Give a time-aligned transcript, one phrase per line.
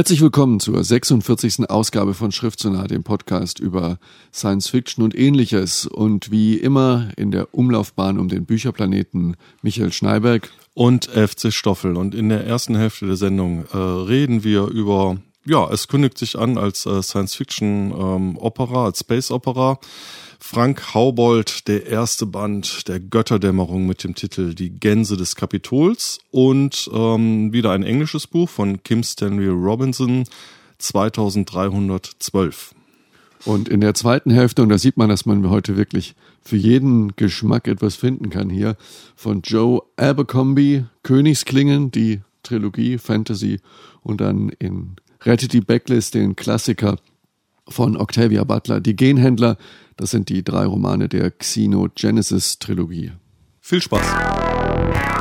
[0.00, 1.68] Herzlich willkommen zur 46.
[1.68, 3.98] Ausgabe von Schriftsonar, dem Podcast über
[4.32, 5.84] Science Fiction und ähnliches.
[5.84, 11.98] Und wie immer in der Umlaufbahn um den Bücherplaneten Michael Schneiberg und FC Stoffel.
[11.98, 16.38] Und in der ersten Hälfte der Sendung äh, reden wir über, ja, es kündigt sich
[16.38, 19.78] an als äh, Science Fiction ähm, Opera, als Space Opera.
[20.42, 26.90] Frank Haubold, der erste Band der Götterdämmerung mit dem Titel Die Gänse des Kapitols und
[26.92, 30.24] ähm, wieder ein englisches Buch von Kim Stanley Robinson
[30.78, 32.74] 2312.
[33.44, 37.14] Und in der zweiten Hälfte, und da sieht man, dass man heute wirklich für jeden
[37.16, 38.76] Geschmack etwas finden kann hier,
[39.14, 43.60] von Joe Abercrombie, Königsklingen, die Trilogie Fantasy
[44.02, 46.96] und dann in Rettet die Backlist, den Klassiker
[47.68, 49.56] von Octavia Butler, die Genhändler,
[50.00, 53.12] das sind die drei Romane der Xenogenesis-Trilogie.
[53.60, 55.19] Viel Spaß!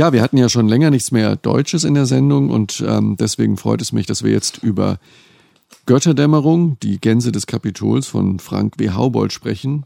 [0.00, 3.58] Ja, wir hatten ja schon länger nichts mehr Deutsches in der Sendung und ähm, deswegen
[3.58, 4.98] freut es mich, dass wir jetzt über
[5.84, 8.92] Götterdämmerung, die Gänse des Kapitols von Frank W.
[8.92, 9.84] Haubold sprechen.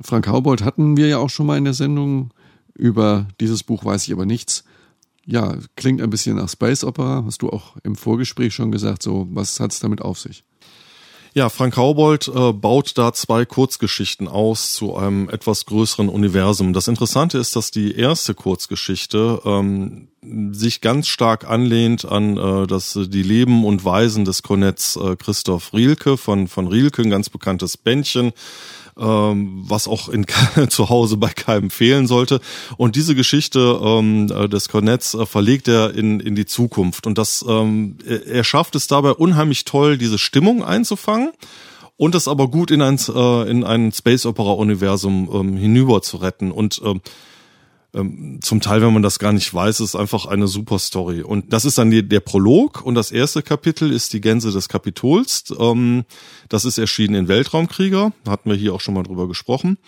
[0.00, 2.30] Frank Haubold hatten wir ja auch schon mal in der Sendung.
[2.74, 4.62] Über dieses Buch weiß ich aber nichts.
[5.26, 9.02] Ja, klingt ein bisschen nach Space Opera, hast du auch im Vorgespräch schon gesagt.
[9.02, 10.44] So, was hat es damit auf sich?
[11.34, 16.74] Ja, Frank Haubold äh, baut da zwei Kurzgeschichten aus zu einem etwas größeren Universum.
[16.74, 20.08] Das Interessante ist, dass die erste Kurzgeschichte ähm,
[20.52, 25.72] sich ganz stark anlehnt an äh, das die Leben und Weisen des Kornetts äh, Christoph
[25.72, 28.32] Rielke von von Rielke, ein ganz bekanntes Bändchen
[28.98, 30.26] ähm, was auch in,
[30.68, 32.40] zu Hause bei keinem fehlen sollte.
[32.76, 37.06] Und diese Geschichte ähm, äh, des Cornets äh, verlegt er in, in die Zukunft.
[37.06, 41.32] Und das, ähm, er, schafft es dabei unheimlich toll, diese Stimmung einzufangen
[41.96, 46.18] und es aber gut in ein, äh, in ein Space Opera Universum ähm, hinüber zu
[46.18, 46.50] retten.
[46.50, 47.00] Und ähm,
[47.94, 51.22] ähm, zum Teil, wenn man das gar nicht weiß, ist einfach eine super Story.
[51.22, 54.68] Und das ist dann die, der Prolog und das erste Kapitel ist die Gänse des
[54.68, 55.44] Kapitols.
[55.58, 56.04] Ähm,
[56.48, 59.78] das ist erschienen in Weltraumkrieger, hatten wir hier auch schon mal drüber gesprochen.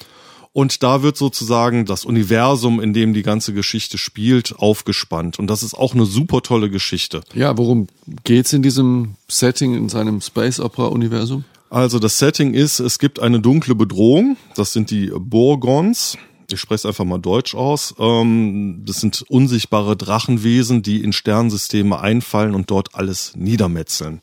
[0.52, 5.40] Und da wird sozusagen das Universum, in dem die ganze Geschichte spielt, aufgespannt.
[5.40, 7.22] Und das ist auch eine super tolle Geschichte.
[7.34, 7.88] Ja, worum
[8.22, 11.44] geht's in diesem Setting, in seinem Space Opera Universum?
[11.70, 14.36] Also das Setting ist, es gibt eine dunkle Bedrohung.
[14.54, 16.16] Das sind die Borgons
[16.50, 17.94] ich spreche es einfach mal deutsch aus.
[17.98, 24.20] Ähm, das sind unsichtbare Drachenwesen, die in Sternsysteme einfallen und dort alles niedermetzeln.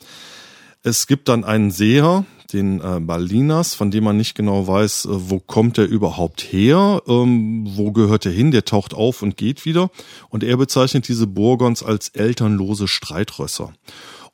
[0.82, 5.08] Es gibt dann einen Seher, den äh, Balinas, von dem man nicht genau weiß, äh,
[5.10, 9.64] wo kommt er überhaupt her, ähm, wo gehört er hin, der taucht auf und geht
[9.64, 9.90] wieder.
[10.28, 13.72] Und er bezeichnet diese Burgons als elternlose Streitrösser.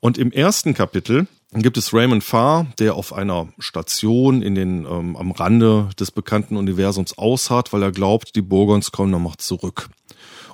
[0.01, 4.85] Und im ersten Kapitel dann gibt es Raymond Farr, der auf einer Station in den,
[4.85, 9.89] ähm, am Rande des bekannten Universums ausharrt, weil er glaubt, die Burgons kommen noch zurück.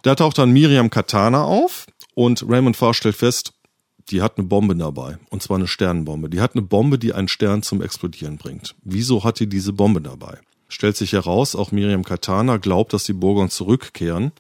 [0.02, 3.52] Da taucht dann Miriam Katana auf und Raymond Farr stellt fest,
[4.11, 5.19] die hat eine Bombe dabei.
[5.31, 6.29] Und zwar eine Sternenbombe.
[6.29, 8.75] Die hat eine Bombe, die einen Stern zum Explodieren bringt.
[8.82, 10.38] Wieso hat die diese Bombe dabei?
[10.69, 14.32] Stellt sich heraus, auch Miriam Katana glaubt, dass die Burgons zurückkehren.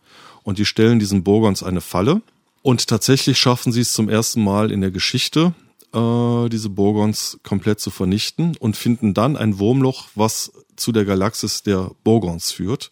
[0.42, 2.20] Und die stellen diesen Burgons eine Falle.
[2.62, 5.54] Und tatsächlich schaffen sie es zum ersten Mal in der Geschichte,
[5.94, 11.62] äh, diese Borgons komplett zu vernichten und finden dann ein Wurmloch, was zu der Galaxis
[11.62, 12.90] der Borgons führt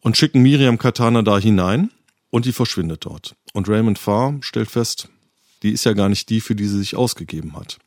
[0.00, 1.90] und schicken Miriam Katana da hinein
[2.30, 3.36] und die verschwindet dort.
[3.52, 5.08] Und Raymond Farr stellt fest,
[5.62, 7.78] die ist ja gar nicht die, für die sie sich ausgegeben hat.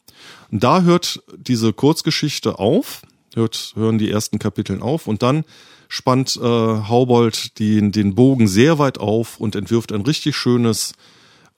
[0.52, 3.02] Und da hört diese Kurzgeschichte auf.
[3.36, 5.44] hört, hören die ersten Kapiteln auf und dann
[5.90, 10.94] spannt äh, Haubold den, den Bogen sehr weit auf und entwirft ein richtig schönes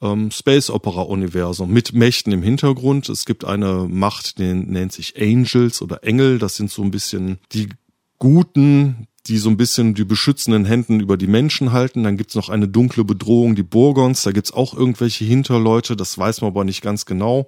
[0.02, 3.10] ähm, Space Opera Universum mit Mächten im Hintergrund.
[3.10, 6.40] Es gibt eine Macht, die nennt sich Angels oder Engel.
[6.40, 7.70] Das sind so ein bisschen die
[8.18, 12.04] Guten, die so ein bisschen die beschützenden Händen über die Menschen halten.
[12.04, 14.24] Dann gibt's noch eine dunkle Bedrohung, die Burgons.
[14.24, 17.48] Da gibt's auch irgendwelche Hinterleute, das weiß man aber nicht ganz genau.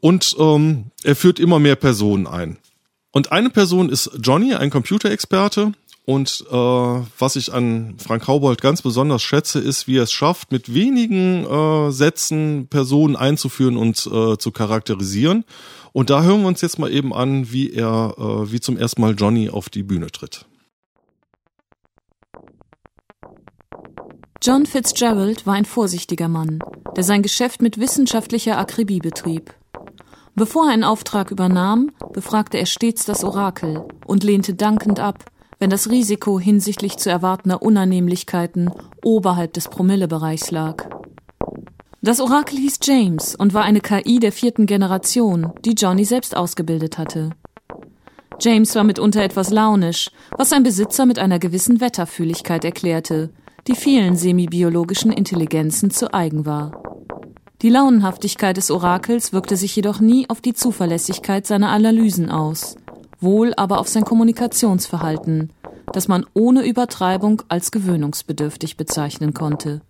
[0.00, 2.58] Und ähm, er führt immer mehr Personen ein.
[3.10, 5.72] Und eine Person ist Johnny, ein Computerexperte.
[6.06, 10.52] Und äh, was ich an Frank Haubold ganz besonders schätze, ist, wie er es schafft,
[10.52, 15.44] mit wenigen äh, Sätzen Personen einzuführen und äh, zu charakterisieren.
[15.92, 19.00] Und da hören wir uns jetzt mal eben an, wie er, äh, wie zum ersten
[19.00, 20.44] Mal Johnny auf die Bühne tritt.
[24.42, 26.58] John Fitzgerald war ein vorsichtiger Mann,
[26.96, 29.54] der sein Geschäft mit wissenschaftlicher Akribie betrieb.
[30.34, 35.24] Bevor er einen Auftrag übernahm, befragte er stets das Orakel und lehnte dankend ab,
[35.58, 38.70] wenn das Risiko hinsichtlich zu erwartender Unannehmlichkeiten
[39.02, 40.88] oberhalb des Promillebereichs lag.
[42.02, 46.98] Das Orakel hieß James und war eine KI der vierten Generation, die Johnny selbst ausgebildet
[46.98, 47.30] hatte.
[48.40, 53.30] James war mitunter etwas launisch, was sein Besitzer mit einer gewissen Wetterfühligkeit erklärte,
[53.66, 56.82] die vielen semibiologischen Intelligenzen zu eigen war.
[57.62, 62.76] Die Launenhaftigkeit des Orakels wirkte sich jedoch nie auf die Zuverlässigkeit seiner Analysen aus,
[63.24, 65.52] wohl aber auf sein Kommunikationsverhalten,
[65.92, 69.80] das man ohne Übertreibung als gewöhnungsbedürftig bezeichnen konnte.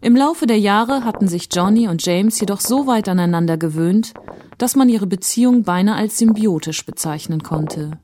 [0.00, 4.14] Im Laufe der Jahre hatten sich Johnny und James jedoch so weit aneinander gewöhnt,
[4.56, 7.98] dass man ihre Beziehung beinahe als symbiotisch bezeichnen konnte.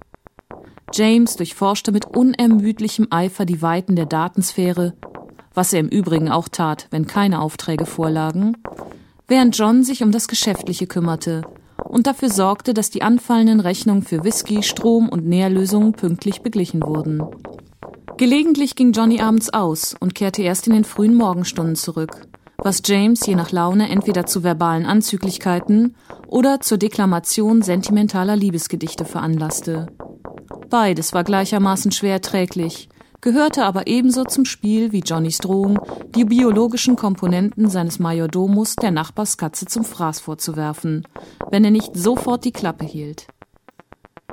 [0.93, 4.95] James durchforschte mit unermüdlichem Eifer die Weiten der Datensphäre
[5.59, 8.57] was er im Übrigen auch tat, wenn keine Aufträge vorlagen,
[9.27, 11.43] während John sich um das Geschäftliche kümmerte
[11.85, 17.23] und dafür sorgte, dass die anfallenden Rechnungen für Whisky, Strom und Nährlösungen pünktlich beglichen wurden.
[18.17, 22.27] Gelegentlich ging Johnny abends aus und kehrte erst in den frühen Morgenstunden zurück,
[22.57, 25.95] was James je nach Laune entweder zu verbalen Anzüglichkeiten
[26.27, 29.87] oder zur Deklamation sentimentaler Liebesgedichte veranlasste.
[30.69, 32.89] Beides war gleichermaßen schwer erträglich,
[33.21, 35.79] gehörte aber ebenso zum Spiel wie Johnnys Drohung,
[36.15, 41.07] die biologischen Komponenten seines Majordomus der Nachbarskatze zum Fraß vorzuwerfen,
[41.51, 43.27] wenn er nicht sofort die Klappe hielt.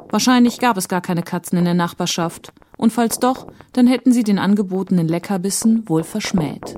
[0.09, 4.23] Wahrscheinlich gab es gar keine Katzen in der Nachbarschaft, und falls doch, dann hätten sie
[4.23, 6.75] den angebotenen Leckerbissen wohl verschmäht.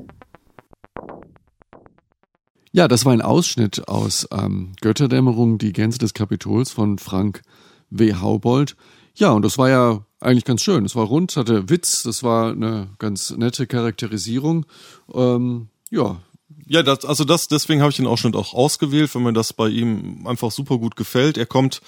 [2.71, 7.41] Ja, das war ein Ausschnitt aus ähm, Götterdämmerung, die Gänse des Kapitols von Frank
[7.89, 8.15] W.
[8.15, 8.75] Haubold.
[9.15, 10.85] Ja, und das war ja eigentlich ganz schön.
[10.85, 14.65] Es war rund, hatte Witz, das war eine ganz nette Charakterisierung.
[15.13, 16.21] Ähm, ja.
[16.65, 19.69] Ja, das, also das, deswegen habe ich den Ausschnitt auch ausgewählt, weil mir das bei
[19.69, 21.37] ihm einfach super gut gefällt.
[21.37, 21.81] Er kommt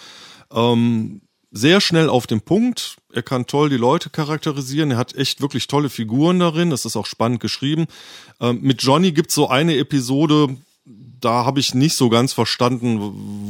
[0.52, 2.98] ähm, sehr schnell auf den Punkt.
[3.12, 4.92] Er kann toll die Leute charakterisieren.
[4.92, 6.70] Er hat echt wirklich tolle Figuren darin.
[6.70, 7.88] Das ist auch spannend geschrieben.
[8.40, 10.56] Ähm, mit Johnny gibt's so eine Episode,
[11.20, 13.00] da habe ich nicht so ganz verstanden,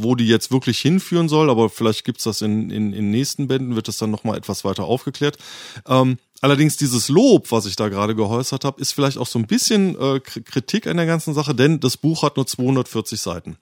[0.02, 3.76] wo die jetzt wirklich hinführen soll, aber vielleicht gibt's das in, in, in nächsten Bänden,
[3.76, 5.38] wird das dann nochmal etwas weiter aufgeklärt.
[5.86, 9.46] Ähm, allerdings dieses Lob, was ich da gerade geäußert habe, ist vielleicht auch so ein
[9.46, 13.56] bisschen äh, Kritik an der ganzen Sache, denn das Buch hat nur 240 Seiten.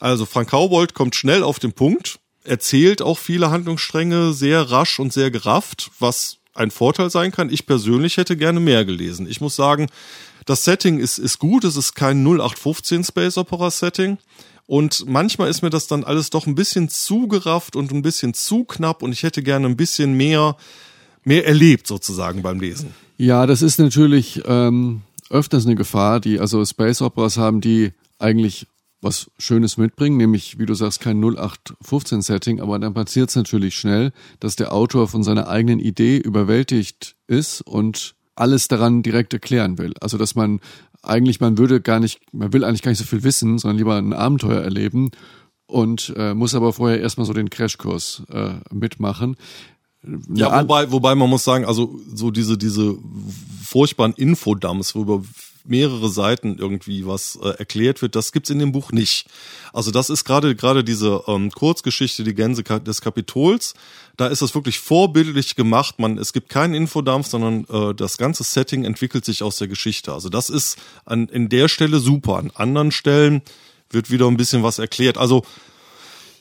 [0.00, 5.12] Also Frank Kaubold kommt schnell auf den Punkt, erzählt auch viele Handlungsstränge sehr rasch und
[5.12, 7.50] sehr gerafft, was ein Vorteil sein kann.
[7.50, 9.26] Ich persönlich hätte gerne mehr gelesen.
[9.28, 9.88] Ich muss sagen,
[10.46, 14.18] das Setting ist, ist gut, es ist kein 0815 Space Opera Setting.
[14.66, 18.32] Und manchmal ist mir das dann alles doch ein bisschen zu gerafft und ein bisschen
[18.34, 20.56] zu knapp und ich hätte gerne ein bisschen mehr,
[21.24, 22.94] mehr erlebt sozusagen beim Lesen.
[23.18, 28.66] Ja, das ist natürlich ähm, öfters eine Gefahr, die also Space Operas haben, die eigentlich
[29.02, 34.12] was Schönes mitbringen, nämlich, wie du sagst, kein 0815-Setting, aber dann passiert es natürlich schnell,
[34.40, 39.92] dass der Autor von seiner eigenen Idee überwältigt ist und alles daran direkt erklären will.
[40.00, 40.60] Also dass man
[41.02, 43.96] eigentlich, man würde gar nicht, man will eigentlich gar nicht so viel wissen, sondern lieber
[43.96, 45.10] ein Abenteuer erleben
[45.66, 49.36] und äh, muss aber vorher erstmal so den Crashkurs äh, mitmachen.
[50.34, 52.96] Ja, wobei, wobei man muss sagen, also so diese, diese
[53.62, 55.22] furchtbaren Infodumps, worüber
[55.64, 58.16] mehrere Seiten irgendwie was äh, erklärt wird.
[58.16, 59.26] Das gibt's in dem Buch nicht.
[59.72, 63.74] Also das ist gerade gerade diese ähm, Kurzgeschichte, die Gänse des Kapitols.
[64.16, 65.98] Da ist es wirklich vorbildlich gemacht.
[65.98, 70.12] Man, es gibt keinen Infodampf, sondern äh, das ganze Setting entwickelt sich aus der Geschichte.
[70.12, 72.36] Also das ist an in der Stelle super.
[72.36, 73.42] An anderen Stellen
[73.90, 75.18] wird wieder ein bisschen was erklärt.
[75.18, 75.44] Also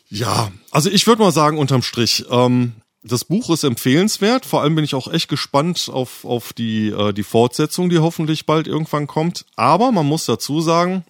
[0.10, 2.26] ja, also ich würde mal sagen unterm Strich.
[2.30, 4.46] Ähm, das Buch ist empfehlenswert.
[4.46, 8.46] Vor allem bin ich auch echt gespannt auf, auf die, äh, die Fortsetzung, die hoffentlich
[8.46, 9.46] bald irgendwann kommt.
[9.56, 11.04] Aber man muss dazu sagen,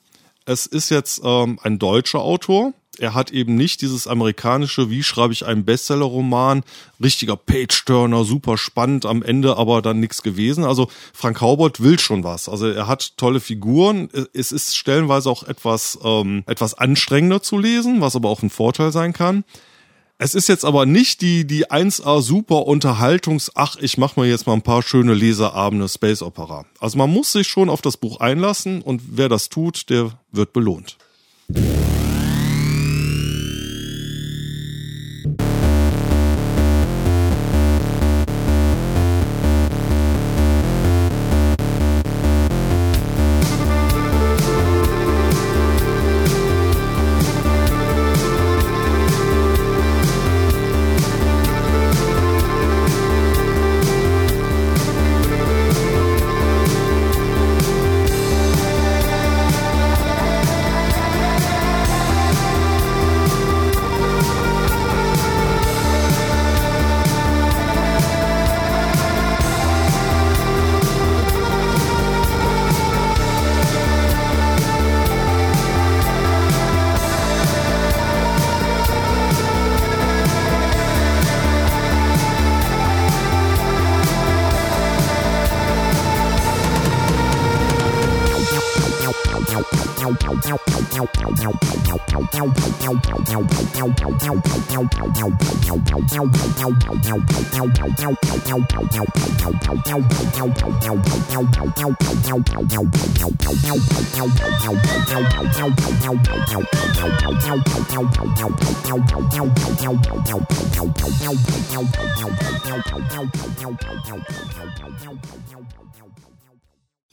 [0.45, 2.73] es ist jetzt ähm, ein deutscher Autor.
[2.97, 6.63] er hat eben nicht dieses amerikanische, wie schreibe ich einen Bestseller-Roman,
[7.01, 10.63] richtiger Page-Turner, super spannend, am Ende aber dann nichts gewesen.
[10.63, 12.47] Also Frank Haubold will schon was.
[12.47, 14.09] Also er hat tolle Figuren.
[14.33, 18.91] Es ist stellenweise auch etwas, ähm, etwas anstrengender zu lesen, was aber auch ein Vorteil
[18.91, 19.43] sein kann.
[20.23, 24.45] Es ist jetzt aber nicht die, die 1A super Unterhaltungs, ach, ich mach mal jetzt
[24.45, 26.67] mal ein paar schöne Leserabende Space Opera.
[26.79, 30.53] Also man muss sich schon auf das Buch einlassen und wer das tut, der wird
[30.53, 30.97] belohnt.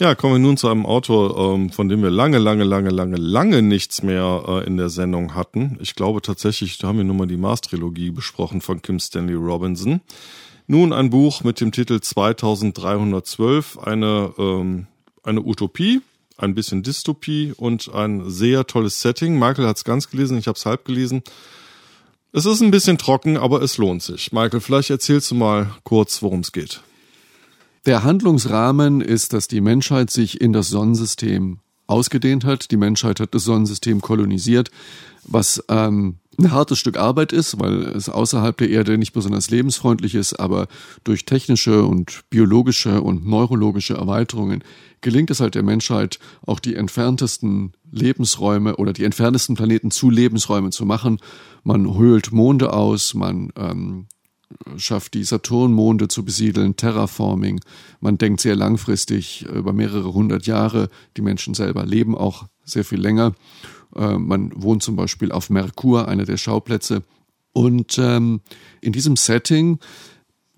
[0.00, 3.16] Ja, kommen wir nun zu einem Autor, ähm, von dem wir lange, lange, lange, lange,
[3.16, 5.76] lange nichts mehr äh, in der Sendung hatten.
[5.80, 10.00] Ich glaube tatsächlich, da haben wir nur mal die Mars-Trilogie besprochen von Kim Stanley Robinson.
[10.70, 14.86] Nun ein Buch mit dem Titel 2312, eine, ähm,
[15.22, 16.02] eine Utopie,
[16.36, 19.38] ein bisschen Dystopie und ein sehr tolles Setting.
[19.38, 21.22] Michael hat es ganz gelesen, ich habe es halb gelesen.
[22.34, 24.30] Es ist ein bisschen trocken, aber es lohnt sich.
[24.30, 26.82] Michael, vielleicht erzählst du mal kurz, worum es geht.
[27.86, 32.70] Der Handlungsrahmen ist, dass die Menschheit sich in das Sonnensystem ausgedehnt hat.
[32.70, 34.70] Die Menschheit hat das Sonnensystem kolonisiert,
[35.24, 40.14] was ähm, ein hartes Stück Arbeit ist, weil es außerhalb der Erde nicht besonders lebensfreundlich
[40.14, 40.68] ist, aber
[41.02, 44.62] durch technische und biologische und neurologische Erweiterungen
[45.00, 50.70] gelingt es halt der Menschheit, auch die entferntesten Lebensräume oder die entferntesten Planeten zu Lebensräumen
[50.70, 51.18] zu machen.
[51.64, 54.06] Man höhlt Monde aus, man ähm,
[54.76, 57.60] schafft, die Saturnmonde zu besiedeln, Terraforming.
[58.00, 60.88] Man denkt sehr langfristig, über mehrere hundert Jahre.
[61.16, 63.34] Die Menschen selber leben auch sehr viel länger.
[63.94, 67.02] Äh, man wohnt zum Beispiel auf Merkur, einer der Schauplätze.
[67.52, 68.40] Und ähm,
[68.80, 69.78] in diesem Setting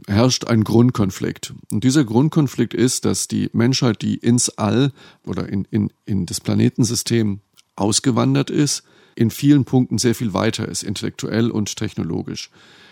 [0.06, 1.54] herrscht ein Grundkonflikt.
[1.72, 4.92] Und dieser Grundkonflikt ist, dass die Menschheit, die ins All
[5.26, 7.40] oder in, in, in das Planetensystem
[7.76, 8.82] ausgewandert ist,
[9.14, 12.50] in vielen Punkten sehr viel weiter ist, intellektuell und technologisch.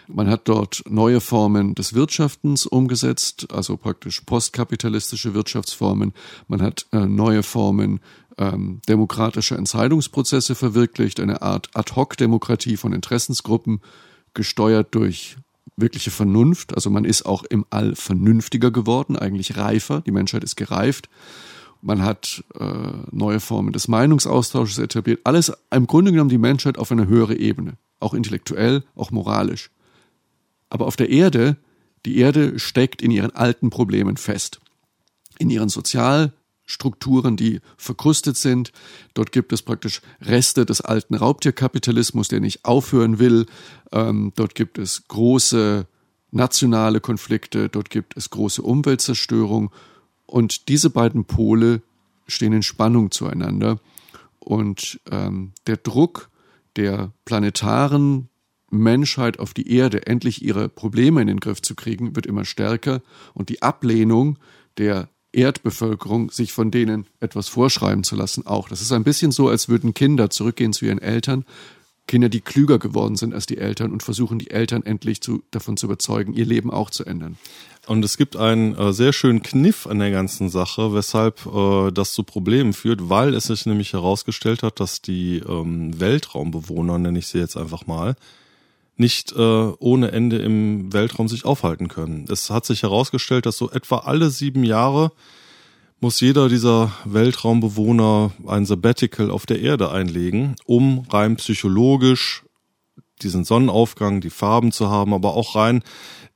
[0.08, 6.14] Man hat dort neue Formen des Wirtschaftens umgesetzt, also praktisch postkapitalistische Wirtschaftsformen.
[6.48, 8.00] Man hat äh, neue Formen
[8.38, 13.80] ähm, demokratischer Entscheidungsprozesse verwirklicht, eine Art Ad-hoc-Demokratie von Interessensgruppen,
[14.32, 15.36] gesteuert durch
[15.76, 16.74] wirkliche Vernunft.
[16.74, 20.00] Also man ist auch im All vernünftiger geworden, eigentlich reifer.
[20.06, 21.10] Die Menschheit ist gereift.
[21.82, 22.64] Man hat äh,
[23.10, 25.20] neue Formen des Meinungsaustausches etabliert.
[25.24, 29.70] Alles im Grunde genommen die Menschheit auf eine höhere Ebene, auch intellektuell, auch moralisch.
[30.70, 31.56] Aber auf der Erde,
[32.04, 34.60] die Erde steckt in ihren alten Problemen fest.
[35.38, 38.72] In ihren Sozialstrukturen, die verkrustet sind.
[39.14, 43.46] Dort gibt es praktisch Reste des alten Raubtierkapitalismus, der nicht aufhören will.
[43.92, 45.86] Ähm, dort gibt es große
[46.30, 49.70] nationale Konflikte, dort gibt es große Umweltzerstörung.
[50.26, 51.82] Und diese beiden Pole
[52.26, 53.80] stehen in Spannung zueinander.
[54.38, 56.30] Und ähm, der Druck
[56.76, 58.28] der planetaren
[58.70, 63.02] Menschheit auf die Erde endlich ihre Probleme in den Griff zu kriegen, wird immer stärker
[63.34, 64.38] und die Ablehnung
[64.76, 68.68] der Erdbevölkerung, sich von denen etwas vorschreiben zu lassen, auch.
[68.68, 71.44] Das ist ein bisschen so, als würden Kinder zurückgehen zu ihren Eltern,
[72.06, 75.76] Kinder, die klüger geworden sind als die Eltern und versuchen, die Eltern endlich zu, davon
[75.76, 77.36] zu überzeugen, ihr Leben auch zu ändern.
[77.86, 82.14] Und es gibt einen äh, sehr schönen Kniff an der ganzen Sache, weshalb äh, das
[82.14, 87.28] zu Problemen führt, weil es sich nämlich herausgestellt hat, dass die ähm, Weltraumbewohner, nenne ich
[87.28, 88.16] sie jetzt einfach mal,
[88.98, 92.26] nicht äh, ohne Ende im Weltraum sich aufhalten können.
[92.30, 95.12] Es hat sich herausgestellt, dass so etwa alle sieben Jahre
[96.00, 102.44] muss jeder dieser Weltraumbewohner ein Sabbatical auf der Erde einlegen, um rein psychologisch
[103.22, 105.82] diesen Sonnenaufgang, die Farben zu haben, aber auch rein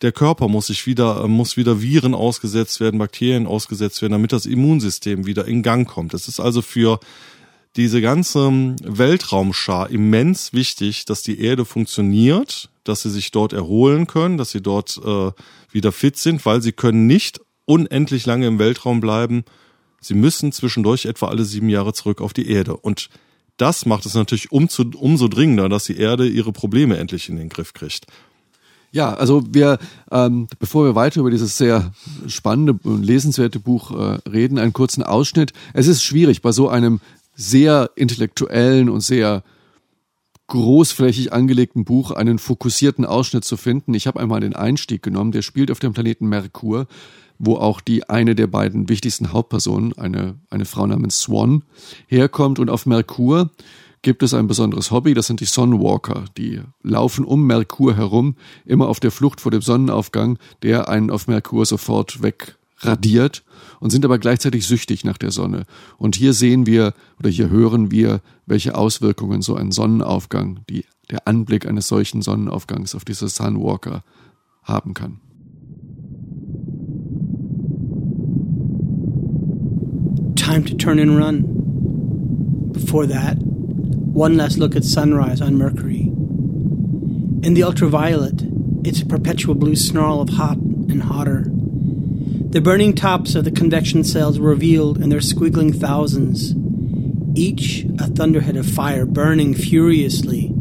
[0.03, 4.47] der Körper muss sich wieder, muss wieder Viren ausgesetzt werden, Bakterien ausgesetzt werden, damit das
[4.47, 6.13] Immunsystem wieder in Gang kommt.
[6.13, 6.99] Das ist also für
[7.77, 8.41] diese ganze
[8.83, 14.61] Weltraumschar immens wichtig, dass die Erde funktioniert, dass sie sich dort erholen können, dass sie
[14.61, 15.31] dort äh,
[15.71, 19.45] wieder fit sind, weil sie können nicht unendlich lange im Weltraum bleiben.
[20.01, 22.77] Sie müssen zwischendurch etwa alle sieben Jahre zurück auf die Erde.
[22.77, 23.09] Und
[23.57, 27.49] das macht es natürlich umzu, umso dringender, dass die Erde ihre Probleme endlich in den
[27.49, 28.07] Griff kriegt.
[28.91, 29.79] Ja, also wir,
[30.11, 31.93] ähm, bevor wir weiter über dieses sehr
[32.27, 35.55] spannende und lesenswerte Buch äh, reden, einen kurzen Ausschnitt.
[35.73, 37.01] Es ist schwierig, bei so einem
[37.35, 39.43] sehr intellektuellen und sehr
[40.49, 43.95] großflächig angelegten Buch einen fokussierten Ausschnitt zu finden.
[43.95, 46.87] Ich habe einmal den Einstieg genommen, der spielt auf dem Planeten Merkur
[47.45, 51.65] wo auch die eine der beiden wichtigsten Hauptpersonen, eine, eine Frau namens Swan,
[52.07, 52.61] herkommt.
[52.61, 53.51] Und auf Merkur
[54.03, 56.25] gibt es ein besonderes Hobby, das sind die Sunwalker.
[56.37, 61.27] Die laufen um Merkur herum, immer auf der Flucht vor dem Sonnenaufgang, der einen auf
[61.27, 62.23] Merkur sofort
[62.83, 63.43] wegradiert
[63.81, 65.65] und sind aber gleichzeitig süchtig nach der Sonne.
[65.99, 71.27] Und hier sehen wir oder hier hören wir, welche Auswirkungen so ein Sonnenaufgang, die, der
[71.27, 74.03] Anblick eines solchen Sonnenaufgangs auf diese Sunwalker
[74.63, 75.21] haben kann.
[80.35, 81.45] time to turn and run.
[82.73, 86.01] Before that, one last look at sunrise on Mercury.
[87.43, 88.43] In the ultraviolet,
[88.85, 91.47] it's a perpetual blue snarl of hot and hotter.
[92.53, 96.55] The burning tops of the convection cells were revealed in their squiggling thousands,
[97.35, 100.53] each a thunderhead of fire burning furiously,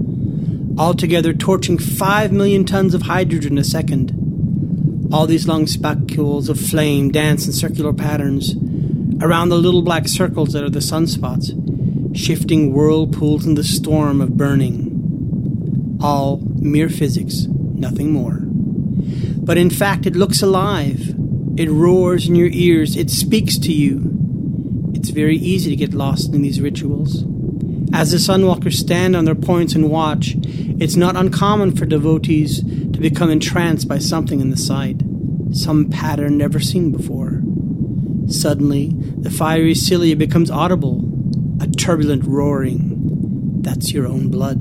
[0.77, 5.10] altogether torching five million tons of hydrogen a second.
[5.12, 8.55] All these long spacules of flame dance in circular patterns,
[9.21, 11.51] around the little black circles that are the sunspots,
[12.17, 15.98] shifting whirlpools in the storm of burning.
[16.01, 18.39] All mere physics, nothing more.
[19.44, 21.18] But in fact, it looks alive.
[21.57, 22.96] It roars in your ears.
[22.96, 24.92] It speaks to you.
[24.94, 27.24] It's very easy to get lost in these rituals.
[27.94, 33.00] As the sunwalkers stand on their points and watch, it's not uncommon for devotees to
[33.00, 35.01] become entranced by something in the sight,
[35.51, 37.42] some pattern never seen before.
[38.31, 41.03] Suddenly, the fiery cilia becomes audible,
[41.61, 43.61] a turbulent roaring.
[43.61, 44.59] That's your own blood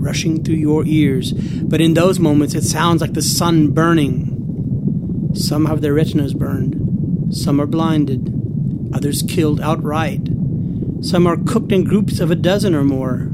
[0.00, 4.29] rushing through your ears, but in those moments it sounds like the sun burning.
[5.34, 10.28] Some have their retinas burned, some are blinded, others killed outright.
[11.02, 13.30] Some are cooked in groups of a dozen or more.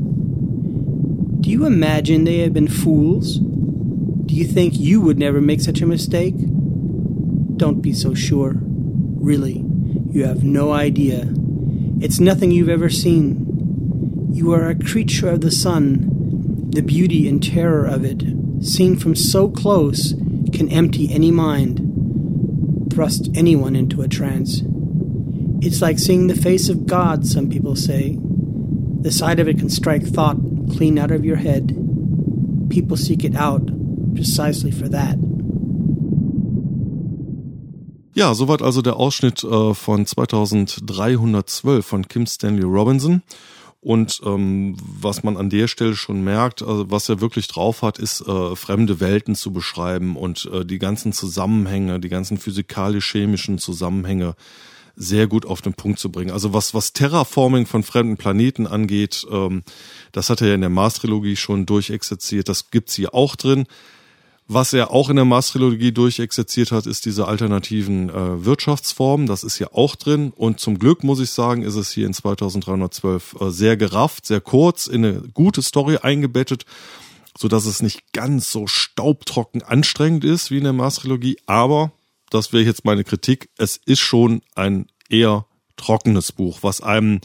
[1.40, 3.38] Do you imagine they have been fools?
[3.38, 6.34] Do you think you would never make such a mistake?
[7.56, 8.54] Don't be so sure.
[8.56, 9.64] Really.
[10.10, 11.32] You have no idea.
[12.00, 14.28] It's nothing you've ever seen.
[14.32, 16.70] You are a creature of the sun.
[16.70, 18.22] The beauty and terror of it,
[18.64, 20.12] seen from so close,
[20.52, 21.80] can empty any mind,
[22.96, 24.62] thrust anyone into a trance.
[25.60, 28.16] It's like seeing the face of God, some people say.
[29.02, 30.38] The sight of it can strike thought
[30.74, 31.76] clean out of your head.
[32.70, 33.66] People seek it out
[34.14, 35.18] precisely for that.
[38.14, 43.22] Ja, soweit also der Ausschnitt äh, von 2312 von Kim Stanley Robinson.
[43.80, 47.98] Und ähm, was man an der Stelle schon merkt, also was er wirklich drauf hat,
[47.98, 54.34] ist äh, fremde Welten zu beschreiben und äh, die ganzen Zusammenhänge, die ganzen physikalisch-chemischen Zusammenhänge
[54.96, 56.30] sehr gut auf den Punkt zu bringen.
[56.30, 59.62] Also was, was Terraforming von fremden Planeten angeht, ähm,
[60.10, 63.66] das hat er ja in der Mars-Trilogie schon durchexerziert, das gibt's hier auch drin.
[64.48, 69.26] Was er auch in der Mars-Trilogie durchexerziert hat, ist diese alternativen äh, Wirtschaftsformen.
[69.26, 70.32] Das ist ja auch drin.
[70.36, 74.40] Und zum Glück, muss ich sagen, ist es hier in 2312 äh, sehr gerafft, sehr
[74.40, 76.64] kurz, in eine gute Story eingebettet,
[77.36, 81.38] so dass es nicht ganz so staubtrocken anstrengend ist wie in der Mars-Trilogie.
[81.46, 81.90] Aber,
[82.30, 87.20] das wäre jetzt meine Kritik, es ist schon ein eher trockenes Buch, was einem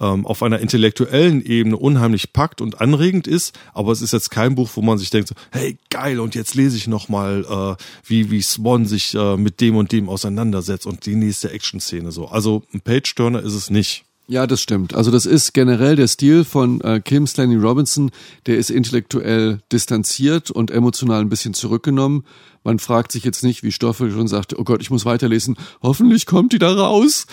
[0.00, 4.54] ähm, auf einer intellektuellen Ebene unheimlich packt und anregend ist, aber es ist jetzt kein
[4.54, 8.30] Buch, wo man sich denkt, so, hey geil, und jetzt lese ich nochmal, äh, wie,
[8.30, 12.28] wie Swan sich äh, mit dem und dem auseinandersetzt und die nächste Action-Szene so.
[12.28, 14.04] Also ein Page-Turner ist es nicht.
[14.28, 14.92] Ja, das stimmt.
[14.92, 18.10] Also das ist generell der Stil von äh, Kim Stanley Robinson,
[18.46, 22.24] der ist intellektuell distanziert und emotional ein bisschen zurückgenommen.
[22.64, 26.26] Man fragt sich jetzt nicht, wie Stoffel schon sagte, oh Gott, ich muss weiterlesen, hoffentlich
[26.26, 27.28] kommt die da raus.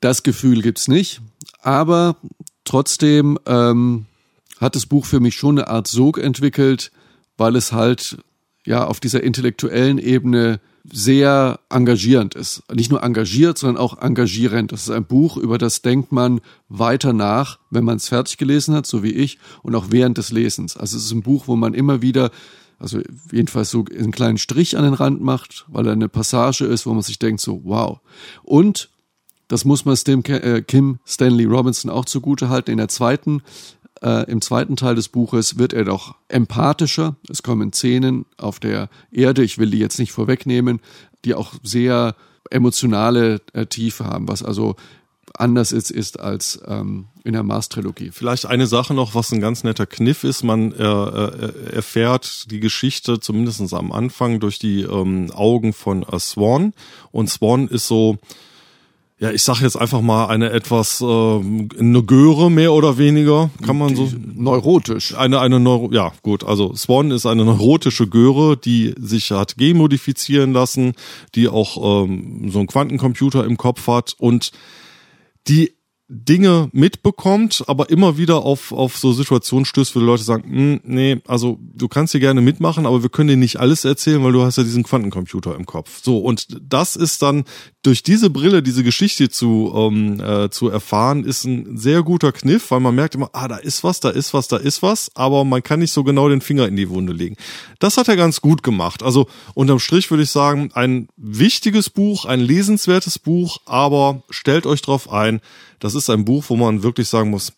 [0.00, 1.20] Das Gefühl gibt's nicht
[1.62, 2.16] aber
[2.64, 4.06] trotzdem ähm,
[4.60, 6.90] hat das Buch für mich schon eine Art Sog entwickelt,
[7.36, 8.18] weil es halt
[8.64, 10.60] ja auf dieser intellektuellen Ebene
[10.92, 12.62] sehr engagierend ist.
[12.72, 14.72] Nicht nur engagiert, sondern auch engagierend.
[14.72, 18.74] Das ist ein Buch, über das denkt man weiter nach, wenn man es fertig gelesen
[18.74, 20.76] hat, so wie ich, und auch während des Lesens.
[20.76, 22.30] Also es ist ein Buch, wo man immer wieder,
[22.78, 23.00] also
[23.32, 26.92] jedenfalls so einen kleinen Strich an den Rand macht, weil er eine Passage ist, wo
[26.94, 27.98] man sich denkt, so wow.
[28.42, 28.90] Und
[29.48, 32.70] das muss man äh, Kim Stanley Robinson auch zugute halten.
[32.70, 33.42] In der zweiten
[34.02, 37.16] äh, Im zweiten Teil des Buches wird er doch empathischer.
[37.30, 40.80] Es kommen Szenen auf der Erde, ich will die jetzt nicht vorwegnehmen,
[41.24, 42.14] die auch sehr
[42.50, 44.76] emotionale äh, Tiefe haben, was also
[45.34, 48.10] anders ist, ist als ähm, in der Mars-Trilogie.
[48.12, 50.42] Vielleicht eine Sache noch, was ein ganz netter Kniff ist.
[50.42, 56.18] Man äh, äh, erfährt die Geschichte zumindest am Anfang durch die ähm, Augen von äh,
[56.18, 56.72] Swan.
[57.10, 58.18] Und Swan ist so
[59.18, 63.78] ja, ich sag jetzt einfach mal eine etwas äh, eine Göre mehr oder weniger, kann
[63.78, 65.14] man so neurotisch.
[65.14, 70.52] Eine eine Neuro ja, gut, also Swan ist eine neurotische Göre, die sich hat genmodifizieren
[70.52, 70.92] lassen,
[71.34, 74.52] die auch ähm, so einen Quantencomputer im Kopf hat und
[75.48, 75.72] die
[76.08, 80.80] Dinge mitbekommt, aber immer wieder auf, auf so Situationen stößt, wo die Leute sagen, hm,
[80.84, 84.32] nee, also du kannst hier gerne mitmachen, aber wir können dir nicht alles erzählen, weil
[84.32, 86.00] du hast ja diesen Quantencomputer im Kopf.
[86.04, 87.44] So, und das ist dann
[87.82, 92.70] durch diese Brille, diese Geschichte zu, ähm, äh, zu erfahren, ist ein sehr guter Kniff,
[92.70, 95.44] weil man merkt immer, ah, da ist was, da ist was, da ist was, aber
[95.44, 97.36] man kann nicht so genau den Finger in die Wunde legen.
[97.80, 99.02] Das hat er ganz gut gemacht.
[99.02, 104.82] Also unterm Strich würde ich sagen, ein wichtiges Buch, ein lesenswertes Buch, aber stellt euch
[104.82, 105.40] drauf ein,
[105.78, 107.52] das ist ein Buch, wo man wirklich sagen muss,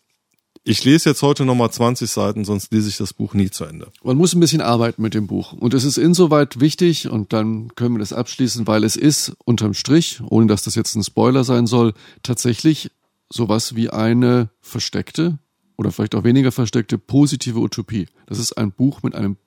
[0.63, 3.91] ich lese jetzt heute nochmal 20 Seiten, sonst lese ich das Buch nie zu Ende.
[4.03, 5.53] Man muss ein bisschen arbeiten mit dem Buch.
[5.53, 9.73] Und es ist insoweit wichtig, und dann können wir das abschließen, weil es ist unterm
[9.73, 12.91] Strich, ohne dass das jetzt ein Spoiler sein soll, tatsächlich
[13.31, 15.39] sowas wie eine versteckte
[15.77, 18.07] oder vielleicht auch weniger versteckte positive Utopie.
[18.25, 19.37] Das ist ein Buch mit einem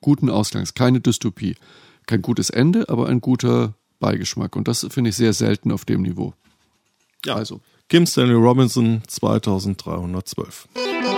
[0.00, 1.56] guten Ausgang, keine Dystopie.
[2.06, 4.56] Kein gutes Ende, aber ein guter Beigeschmack.
[4.56, 6.34] Und das finde ich sehr selten auf dem Niveau.
[7.24, 7.36] Ja.
[7.36, 7.62] Also.
[7.88, 11.13] Kim Stanley Robinson 2312.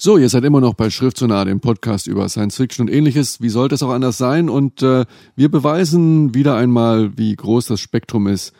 [0.00, 3.40] So, ihr seid immer noch bei Schriftsonar, dem Podcast über Science Fiction und ähnliches.
[3.42, 4.48] Wie sollte es auch anders sein?
[4.48, 8.52] Und äh, wir beweisen wieder einmal, wie groß das Spektrum ist,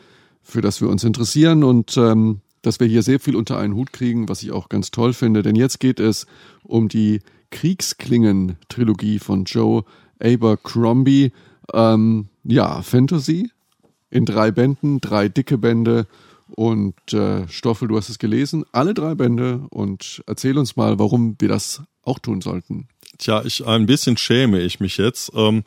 [0.43, 3.93] für das wir uns interessieren und ähm, dass wir hier sehr viel unter einen Hut
[3.93, 5.43] kriegen, was ich auch ganz toll finde.
[5.43, 6.27] Denn jetzt geht es
[6.65, 7.21] um die
[7.53, 9.85] Kriegsklingen-Trilogie von Joe
[10.19, 11.31] Abercrombie.
[11.73, 13.53] Ähm, ja, Fantasy
[14.11, 16.09] in drei Bänden, drei dicke Bände
[16.55, 21.37] und äh, Stoffel, du hast es gelesen, alle drei Bände und erzähl uns mal, warum
[21.39, 22.89] wir das auch tun sollten.
[23.19, 25.65] Tja, ich ein bisschen schäme ich mich jetzt, ähm,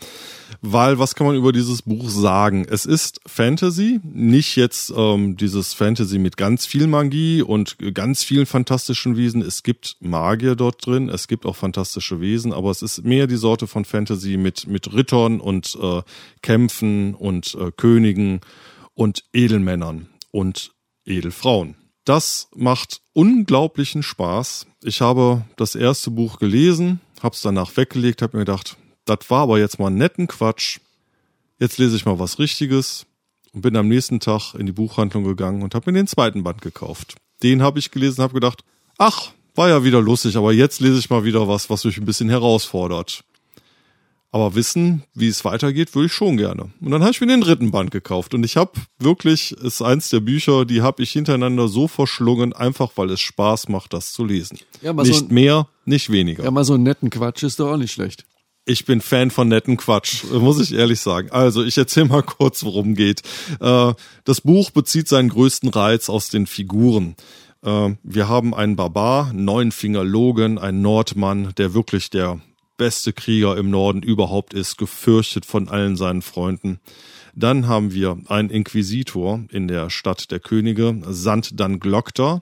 [0.61, 2.65] weil was kann man über dieses Buch sagen?
[2.69, 8.45] Es ist Fantasy, nicht jetzt ähm, dieses Fantasy mit ganz viel Magie und ganz vielen
[8.45, 9.41] fantastischen Wesen.
[9.41, 13.35] Es gibt Magier dort drin, es gibt auch fantastische Wesen, aber es ist mehr die
[13.35, 16.03] Sorte von Fantasy mit mit Rittern und äh,
[16.41, 18.39] Kämpfen und äh, Königen
[18.93, 20.71] und Edelmännern und
[21.05, 21.75] Edelfrauen.
[22.05, 24.65] Das macht unglaublichen Spaß.
[24.83, 29.41] Ich habe das erste Buch gelesen, habe es danach weggelegt, habe mir gedacht, das war
[29.43, 30.79] aber jetzt mal einen netten Quatsch.
[31.59, 33.05] Jetzt lese ich mal was Richtiges
[33.53, 36.61] und bin am nächsten Tag in die Buchhandlung gegangen und habe mir den zweiten Band
[36.61, 37.15] gekauft.
[37.43, 38.63] Den habe ich gelesen, habe gedacht,
[38.97, 42.05] ach, war ja wieder lustig, aber jetzt lese ich mal wieder was, was mich ein
[42.05, 43.23] bisschen herausfordert.
[44.33, 46.71] Aber wissen, wie es weitergeht, würde ich schon gerne.
[46.79, 48.33] Und dann habe ich mir den dritten Band gekauft.
[48.33, 52.91] Und ich habe wirklich, ist eins der Bücher, die habe ich hintereinander so verschlungen, einfach
[52.95, 54.57] weil es Spaß macht, das zu lesen.
[54.81, 56.45] Ja, mal nicht so mehr, nicht weniger.
[56.45, 58.25] Ja, mal so einen netten Quatsch ist doch auch nicht schlecht.
[58.63, 61.29] Ich bin Fan von netten Quatsch, muss ich ehrlich sagen.
[61.31, 63.23] Also, ich erzähle mal kurz, worum geht.
[63.59, 67.15] Äh, Das Buch bezieht seinen größten Reiz aus den Figuren.
[67.65, 72.39] Äh, Wir haben einen Barbar, Neunfinger Logan, einen Nordmann, der wirklich der
[72.81, 76.79] beste Krieger im Norden überhaupt ist, gefürchtet von allen seinen Freunden.
[77.35, 82.41] Dann haben wir einen Inquisitor in der Stadt der Könige, Sant Dan Glokter.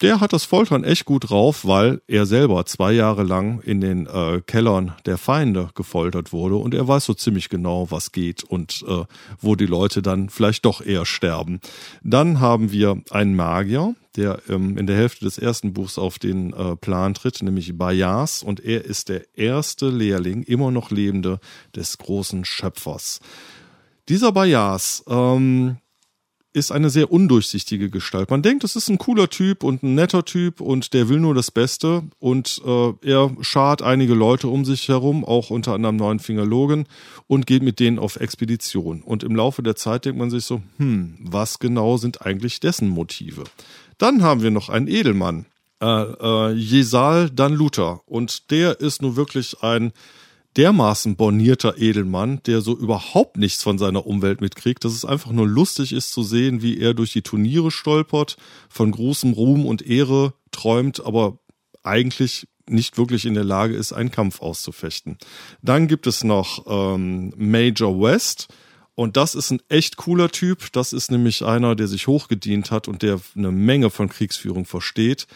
[0.00, 4.06] Der hat das Foltern echt gut drauf, weil er selber zwei Jahre lang in den
[4.06, 8.84] äh, Kellern der Feinde gefoltert wurde und er weiß so ziemlich genau, was geht und
[8.86, 9.04] äh,
[9.40, 11.60] wo die Leute dann vielleicht doch eher sterben.
[12.04, 16.52] Dann haben wir einen Magier, der ähm, in der Hälfte des ersten Buchs auf den
[16.52, 21.40] äh, Plan tritt, nämlich Bayas und er ist der erste Lehrling, immer noch lebende,
[21.74, 23.18] des großen Schöpfers.
[24.08, 25.78] Dieser Bayas ähm,
[26.52, 28.30] ist eine sehr undurchsichtige Gestalt.
[28.30, 31.34] Man denkt, es ist ein cooler Typ und ein netter Typ und der will nur
[31.34, 36.46] das Beste und äh, er schart einige Leute um sich herum, auch unter anderem Neunfinger
[36.46, 36.86] Logan
[37.26, 39.02] und geht mit denen auf Expedition.
[39.02, 42.88] Und im Laufe der Zeit denkt man sich so, hm, was genau sind eigentlich dessen
[42.88, 43.44] Motive?
[43.98, 45.46] Dann haben wir noch einen Edelmann,
[45.80, 49.92] äh, äh, Jesal Dan Luther und der ist nun wirklich ein
[50.58, 55.46] dermaßen bornierter Edelmann, der so überhaupt nichts von seiner Umwelt mitkriegt, dass es einfach nur
[55.46, 58.36] lustig ist zu sehen, wie er durch die Turniere stolpert,
[58.68, 61.38] von großem Ruhm und Ehre träumt, aber
[61.84, 65.16] eigentlich nicht wirklich in der Lage ist, einen Kampf auszufechten.
[65.62, 68.48] Dann gibt es noch ähm, Major West.
[68.94, 70.72] Und das ist ein echt cooler Typ.
[70.72, 75.28] Das ist nämlich einer, der sich hochgedient hat und der eine Menge von Kriegsführung versteht.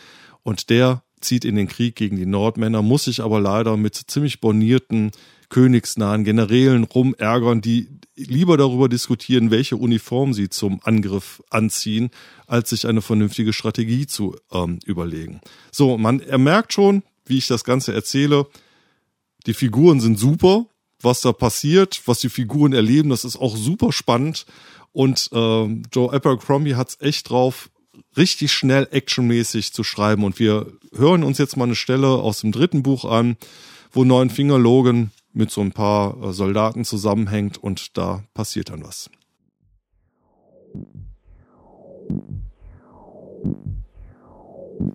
[0.43, 4.41] Und der zieht in den Krieg gegen die Nordmänner, muss sich aber leider mit ziemlich
[4.41, 5.13] bornierten,
[5.49, 12.11] königsnahen Generälen rumärgern, die lieber darüber diskutieren, welche Uniform sie zum Angriff anziehen,
[12.47, 15.41] als sich eine vernünftige Strategie zu ähm, überlegen.
[15.71, 18.47] So, man, er merkt schon, wie ich das Ganze erzähle,
[19.47, 20.67] die Figuren sind super,
[21.01, 24.47] was da passiert, was die Figuren erleben, das ist auch super spannend.
[24.93, 27.71] Und ähm, Joe Abercrombie hat's echt drauf,
[28.17, 30.25] richtig schnell actionmäßig zu schreiben.
[30.25, 33.37] Und wir hören uns jetzt mal eine Stelle aus dem dritten Buch an,
[33.93, 39.11] wo Neunfinger Logan mit so ein paar äh, Soldaten zusammenhängt und da passiert dann was.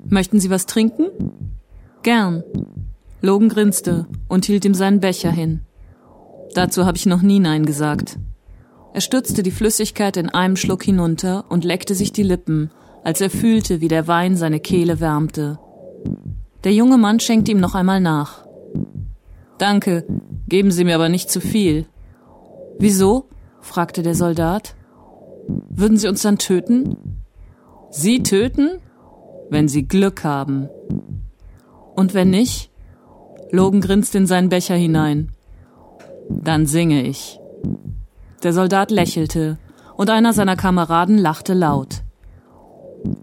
[0.09, 1.07] Möchten Sie was trinken?
[2.03, 2.43] Gern.
[3.21, 5.61] Logan grinste und hielt ihm seinen Becher hin.
[6.53, 8.17] Dazu habe ich noch nie Nein gesagt.
[8.93, 12.71] Er stürzte die Flüssigkeit in einem Schluck hinunter und leckte sich die Lippen,
[13.07, 15.59] als er fühlte, wie der Wein seine Kehle wärmte.
[16.65, 18.45] Der junge Mann schenkte ihm noch einmal nach.
[19.57, 20.05] Danke,
[20.49, 21.85] geben Sie mir aber nicht zu viel.
[22.79, 23.29] Wieso?
[23.61, 24.75] fragte der Soldat.
[25.69, 26.97] Würden Sie uns dann töten?
[27.91, 28.71] Sie töten?
[29.49, 30.67] Wenn Sie Glück haben.
[31.95, 32.71] Und wenn nicht?
[33.51, 35.31] Logan grinste in seinen Becher hinein.
[36.29, 37.39] Dann singe ich.
[38.43, 39.57] Der Soldat lächelte,
[39.95, 42.01] und einer seiner Kameraden lachte laut.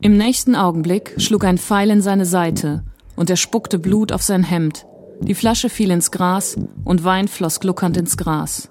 [0.00, 2.84] Im nächsten Augenblick schlug ein Pfeil in seine Seite,
[3.16, 4.86] und er spuckte Blut auf sein Hemd.
[5.20, 8.70] Die Flasche fiel ins Gras, und Wein floss gluckernd ins Gras.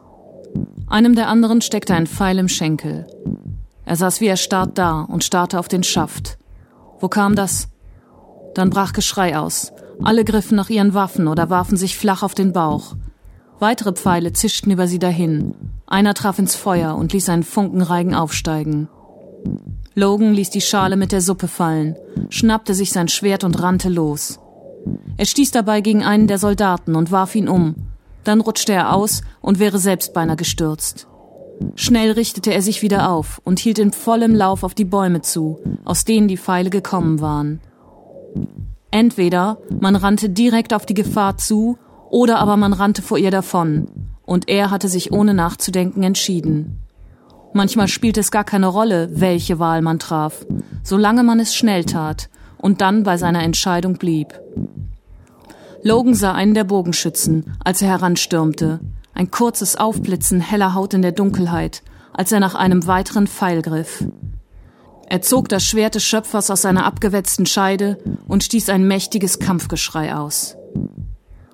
[0.87, 3.07] Einem der anderen steckte ein Pfeil im Schenkel.
[3.85, 6.37] Er saß wie erstarrt da und starrte auf den Schaft.
[6.99, 7.69] Wo kam das?
[8.53, 9.73] Dann brach Geschrei aus.
[10.03, 12.95] Alle griffen nach ihren Waffen oder warfen sich flach auf den Bauch.
[13.59, 15.55] Weitere Pfeile zischten über sie dahin.
[15.87, 18.89] Einer traf ins Feuer und ließ einen Funkenreigen aufsteigen.
[19.95, 21.95] Logan ließ die Schale mit der Suppe fallen,
[22.29, 24.39] schnappte sich sein Schwert und rannte los.
[25.17, 27.75] Er stieß dabei gegen einen der Soldaten und warf ihn um.
[28.23, 31.07] Dann rutschte er aus und wäre selbst beinahe gestürzt.
[31.75, 35.59] Schnell richtete er sich wieder auf und hielt in vollem Lauf auf die Bäume zu,
[35.85, 37.61] aus denen die Pfeile gekommen waren.
[38.91, 41.77] Entweder man rannte direkt auf die Gefahr zu,
[42.09, 43.87] oder aber man rannte vor ihr davon,
[44.25, 46.82] und er hatte sich ohne nachzudenken entschieden.
[47.53, 50.45] Manchmal spielte es gar keine Rolle, welche Wahl man traf,
[50.83, 54.39] solange man es schnell tat und dann bei seiner Entscheidung blieb.
[55.83, 58.79] Logan sah einen der Bogenschützen, als er heranstürmte,
[59.13, 64.03] ein kurzes Aufblitzen heller Haut in der Dunkelheit, als er nach einem weiteren Pfeil griff.
[65.07, 70.15] Er zog das Schwert des Schöpfers aus seiner abgewetzten Scheide und stieß ein mächtiges Kampfgeschrei
[70.15, 70.55] aus.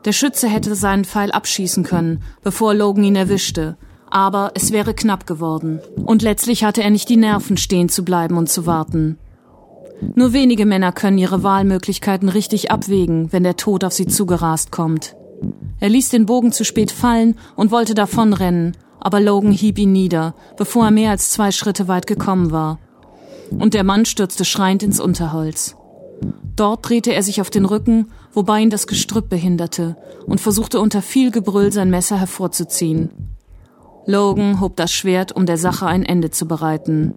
[0.05, 3.77] Der Schütze hätte seinen Pfeil abschießen können, bevor Logan ihn erwischte,
[4.09, 8.37] aber es wäre knapp geworden, und letztlich hatte er nicht die Nerven, stehen zu bleiben
[8.37, 9.17] und zu warten.
[10.15, 15.15] Nur wenige Männer können ihre Wahlmöglichkeiten richtig abwägen, wenn der Tod auf sie zugerast kommt.
[15.79, 20.35] Er ließ den Bogen zu spät fallen und wollte davonrennen, aber Logan hieb ihn nieder,
[20.57, 22.79] bevor er mehr als zwei Schritte weit gekommen war.
[23.51, 25.75] Und der Mann stürzte schreiend ins Unterholz.
[26.55, 29.95] Dort drehte er sich auf den Rücken, wobei ihn das Gestrüpp behinderte,
[30.25, 33.09] und versuchte unter viel Gebrüll sein Messer hervorzuziehen.
[34.09, 37.13] Logan hob das Schwert, um der Sache ein Ende zu bereiten.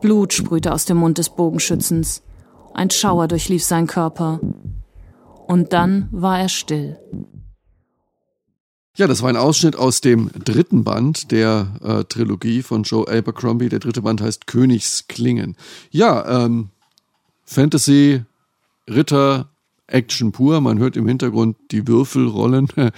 [0.00, 2.22] Blut sprühte aus dem Mund des Bogenschützens.
[2.74, 4.40] Ein Schauer durchlief seinen Körper.
[5.46, 6.98] Und dann war er still.
[8.96, 13.68] Ja, das war ein Ausschnitt aus dem dritten Band der äh, Trilogie von Joe Abercrombie.
[13.68, 15.56] Der dritte Band heißt Königsklingen.
[15.92, 16.70] Ja, ähm,
[17.44, 18.24] Fantasy,
[18.88, 19.48] Ritter,
[19.86, 20.60] Action pur.
[20.60, 22.66] Man hört im Hintergrund die Würfel rollen.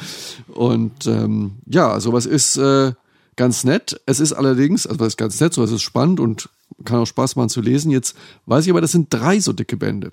[0.49, 2.93] Und ähm, ja, sowas ist äh,
[3.37, 4.01] ganz nett.
[4.07, 6.49] Es ist allerdings, also was ist ganz nett, sowas ist spannend und
[6.85, 7.91] kann auch Spaß machen zu lesen.
[7.91, 8.17] Jetzt
[8.47, 10.13] weiß ich aber, das sind drei so dicke Bände.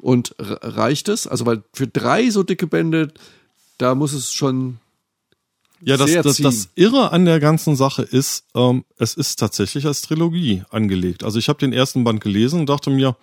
[0.00, 1.26] Und reicht es?
[1.26, 3.12] Also, weil für drei so dicke Bände,
[3.78, 4.78] da muss es schon
[5.80, 10.02] ja, das, das, das Irre an der ganzen Sache ist, ähm, es ist tatsächlich als
[10.02, 11.22] Trilogie angelegt.
[11.22, 13.16] Also ich habe den ersten Band gelesen und dachte mir,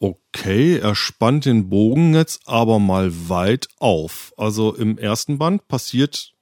[0.00, 4.32] okay, er spannt den Bogen jetzt aber mal weit auf.
[4.36, 6.32] Also im ersten Band passiert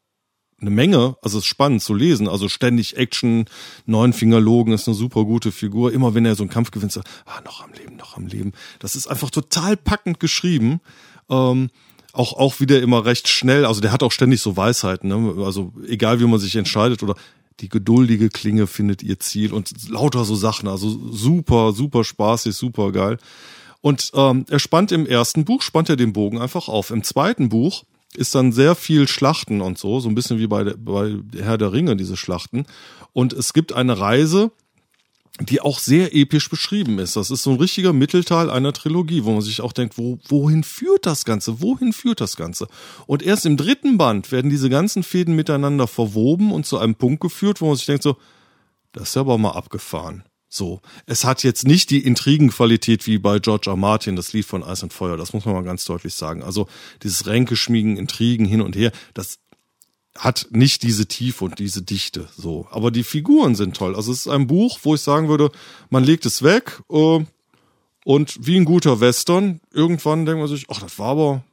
[0.61, 3.47] eine Menge, also es ist spannend zu lesen, also ständig Action,
[3.87, 7.41] Neunfingerlogen ist eine super gute Figur, immer wenn er so einen Kampf gewinnt, so, ah,
[7.45, 8.53] noch am Leben, noch am Leben.
[8.79, 10.81] Das ist einfach total packend geschrieben.
[11.29, 11.71] Ähm,
[12.13, 15.45] auch, auch wieder immer recht schnell, also der hat auch ständig so Weisheiten, ne?
[15.45, 17.15] also egal wie man sich entscheidet oder
[17.61, 22.91] die geduldige Klinge findet ihr Ziel und lauter so Sachen, also super, super spaßig, super
[22.91, 23.19] geil.
[23.81, 26.91] Und ähm, er spannt im ersten Buch, spannt er den Bogen einfach auf.
[26.91, 27.85] Im zweiten Buch
[28.17, 31.73] ist dann sehr viel Schlachten und so, so ein bisschen wie bei, bei Herr der
[31.73, 32.67] Ringe, diese Schlachten.
[33.13, 34.51] Und es gibt eine Reise,
[35.41, 37.17] die auch sehr episch beschrieben ist.
[37.17, 40.65] Das ist so ein richtiger Mittelteil einer Trilogie, wo man sich auch denkt, wo, wohin
[40.65, 41.61] führt das Ganze?
[41.61, 42.67] Wohin führt das Ganze?
[43.07, 47.21] Und erst im dritten Band werden diese ganzen Fäden miteinander verwoben und zu einem Punkt
[47.21, 48.17] geführt, wo man sich denkt so,
[48.93, 50.25] das ist aber mal abgefahren.
[50.53, 53.77] So, es hat jetzt nicht die Intrigenqualität wie bei George R.
[53.77, 56.43] Martin, das Lied von Eis und Feuer, das muss man mal ganz deutlich sagen.
[56.43, 56.67] Also
[57.05, 59.39] dieses Ränkeschmiegen, Intrigen hin und her, das
[60.19, 62.67] hat nicht diese Tiefe und diese Dichte so.
[62.73, 63.95] Aber die Figuren sind toll.
[63.95, 65.53] Also es ist ein Buch, wo ich sagen würde,
[65.89, 67.25] man legt es weg äh,
[68.05, 71.45] und wie ein guter Western, irgendwann denkt man sich, ach, das war aber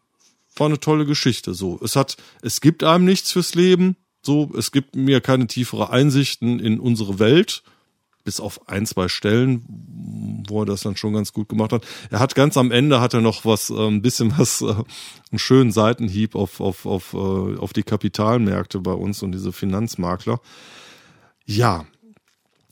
[0.56, 1.54] war eine tolle Geschichte.
[1.54, 3.96] So, es hat, es gibt einem nichts fürs Leben.
[4.24, 7.62] So, es gibt mir keine tiefere Einsichten in unsere Welt
[8.28, 9.64] bis auf ein, zwei Stellen,
[10.50, 11.88] wo er das dann schon ganz gut gemacht hat.
[12.12, 14.66] Er hat ganz am Ende hat er noch was, äh, ein bisschen was, äh,
[15.32, 20.42] einen schönen Seitenhieb auf, auf, auf, äh, auf die Kapitalmärkte bei uns und diese Finanzmakler.
[21.46, 21.86] Ja,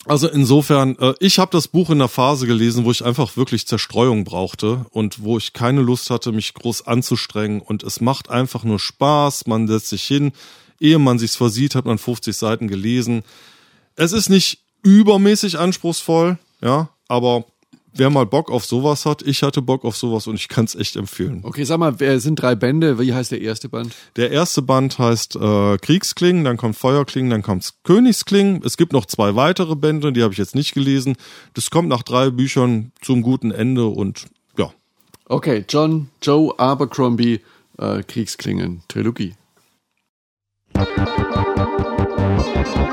[0.04, 3.66] also insofern, äh, ich habe das Buch in der Phase gelesen, wo ich einfach wirklich
[3.66, 7.62] Zerstreuung brauchte und wo ich keine Lust hatte, mich groß anzustrengen.
[7.62, 9.46] Und es macht einfach nur Spaß.
[9.46, 10.32] Man setzt sich hin.
[10.78, 13.22] Ehe man sich's versieht, hat man 50 Seiten gelesen.
[13.94, 17.44] Es ist nicht übermäßig anspruchsvoll, ja, aber
[17.98, 20.74] wer mal Bock auf sowas hat, ich hatte Bock auf sowas und ich kann es
[20.74, 21.40] echt empfehlen.
[21.42, 22.98] Okay, sag mal, wer sind drei Bände?
[22.98, 23.94] Wie heißt der erste Band?
[24.16, 28.62] Der erste Band heißt äh, Kriegsklingen, dann kommt Feuerklingen, dann kommt Königsklingen.
[28.64, 31.16] Es gibt noch zwei weitere Bände, die habe ich jetzt nicht gelesen.
[31.54, 34.26] Das kommt nach drei Büchern zum guten Ende und
[34.58, 34.72] ja.
[35.26, 37.40] Okay, John Joe Abercrombie
[37.78, 39.34] äh, Kriegsklingen Trilogie.
[42.56, 42.86] Thank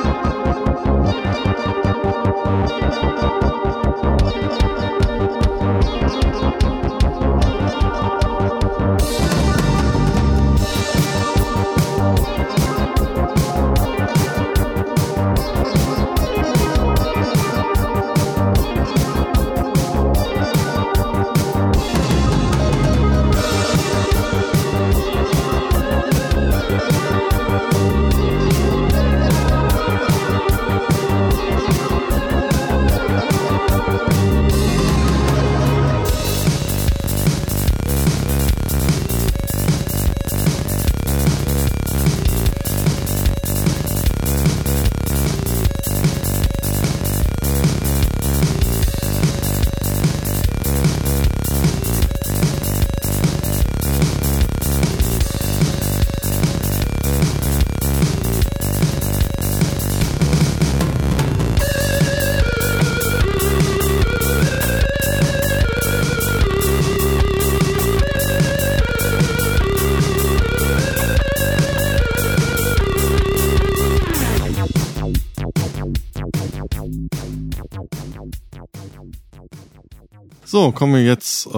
[80.54, 81.58] So, kommen wir jetzt äh,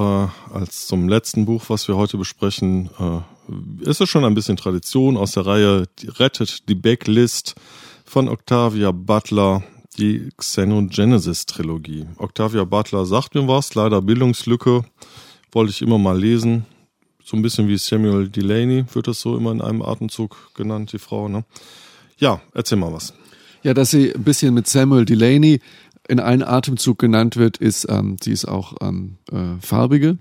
[0.54, 5.18] als zum letzten Buch, was wir heute besprechen, äh, ist es schon ein bisschen Tradition
[5.18, 7.56] aus der Reihe Rettet die Backlist
[8.06, 9.64] von Octavia Butler,
[9.98, 12.06] die Xenogenesis-Trilogie.
[12.20, 14.86] Octavia Butler sagt mir was, leider Bildungslücke,
[15.52, 16.66] wollte ich immer mal lesen.
[17.22, 21.00] So ein bisschen wie Samuel Delaney wird das so immer in einem Atemzug genannt, die
[21.00, 21.28] Frau.
[21.28, 21.44] Ne?
[22.18, 23.14] Ja, erzähl mal was.
[23.66, 25.60] Ja, dass sie ein bisschen mit Samuel Delaney
[26.08, 30.18] in einem Atemzug genannt wird, ist, ähm, sie ist auch ähm, äh, farbige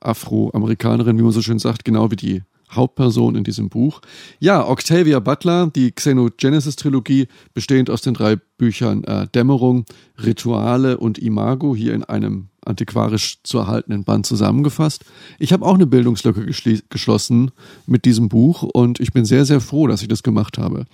[0.00, 4.00] Afroamerikanerin, wie man so schön sagt, genau wie die Hauptperson in diesem Buch.
[4.38, 9.84] Ja, Octavia Butler, die Xenogenesis-Trilogie, bestehend aus den drei Büchern äh, Dämmerung,
[10.22, 15.04] Rituale und Imago, hier in einem antiquarisch zu erhaltenen Band zusammengefasst.
[15.38, 16.46] Ich habe auch eine Bildungslücke
[16.88, 17.50] geschlossen
[17.86, 20.86] mit diesem Buch und ich bin sehr, sehr froh, dass ich das gemacht habe.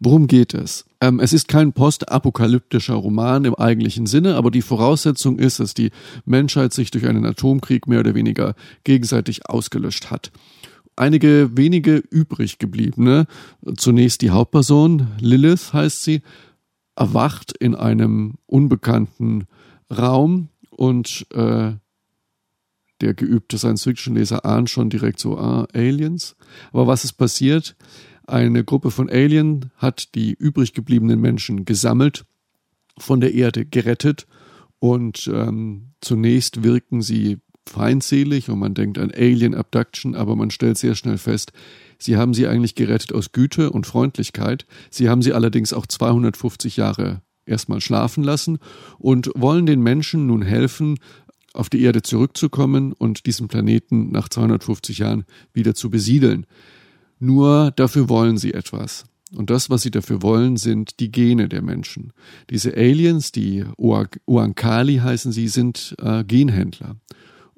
[0.00, 0.84] Worum geht es?
[1.00, 5.90] Ähm, es ist kein postapokalyptischer Roman im eigentlichen Sinne, aber die Voraussetzung ist, dass die
[6.24, 8.54] Menschheit sich durch einen Atomkrieg mehr oder weniger
[8.84, 10.32] gegenseitig ausgelöscht hat
[10.96, 13.26] einige wenige übrig gebliebene.
[13.76, 16.22] Zunächst die Hauptperson, Lilith heißt sie,
[16.96, 19.46] erwacht in einem unbekannten
[19.90, 20.48] Raum
[20.82, 21.74] und äh,
[23.00, 26.34] der geübte Science-Fiction-Leser ahnt schon direkt so, ah, Aliens.
[26.72, 27.76] Aber was ist passiert?
[28.26, 32.24] Eine Gruppe von Alien hat die übrig gebliebenen Menschen gesammelt,
[32.98, 34.26] von der Erde gerettet
[34.80, 40.78] und ähm, zunächst wirken sie feindselig und man denkt an Alien Abduction, aber man stellt
[40.78, 41.52] sehr schnell fest,
[42.00, 44.66] sie haben sie eigentlich gerettet aus Güte und Freundlichkeit.
[44.90, 48.58] Sie haben sie allerdings auch 250 Jahre erstmal schlafen lassen
[48.98, 50.98] und wollen den Menschen nun helfen,
[51.54, 56.46] auf die Erde zurückzukommen und diesen Planeten nach 250 Jahren wieder zu besiedeln.
[57.18, 59.04] Nur dafür wollen sie etwas.
[59.34, 62.12] Und das, was sie dafür wollen, sind die Gene der Menschen.
[62.50, 66.96] Diese Aliens, die Oankali heißen sie, sind äh, Genhändler.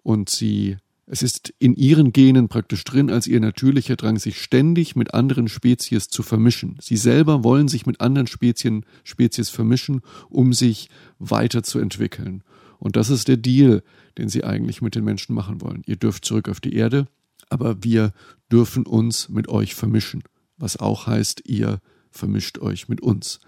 [0.02, 0.76] Und sie
[1.06, 5.48] es ist in ihren Genen praktisch drin als ihr natürlicher Drang, sich ständig mit anderen
[5.48, 6.76] Spezies zu vermischen.
[6.80, 10.00] Sie selber wollen sich mit anderen Spezien, Spezies vermischen,
[10.30, 10.88] um sich
[11.18, 12.42] weiterzuentwickeln.
[12.78, 13.82] Und das ist der Deal,
[14.16, 15.82] den sie eigentlich mit den Menschen machen wollen.
[15.86, 17.06] Ihr dürft zurück auf die Erde,
[17.50, 18.12] aber wir
[18.50, 20.22] dürfen uns mit euch vermischen.
[20.56, 21.80] Was auch heißt, ihr
[22.10, 23.40] vermischt euch mit uns.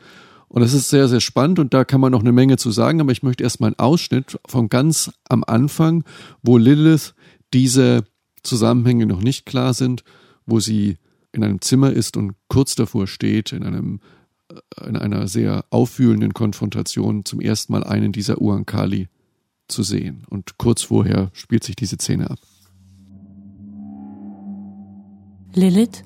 [0.49, 3.01] Und das ist sehr, sehr spannend und da kann man noch eine Menge zu sagen,
[3.01, 6.05] aber ich möchte erstmal einen Ausschnitt von ganz am Anfang,
[6.43, 7.15] wo Lilith
[7.53, 8.05] diese
[8.43, 10.05] Zusammenhänge noch nicht klar sind,
[10.47, 10.99] wo sie
[11.33, 14.01] in einem Zimmer ist und kurz davor steht, in einem
[14.49, 19.09] äh, in einer sehr aufwühlenden Konfrontation zum ersten Mal einen dieser Uankali
[19.69, 20.25] zu sehen.
[20.31, 22.39] Und kurz vorher spielt sich diese Szene ab.
[25.55, 26.05] Lilith,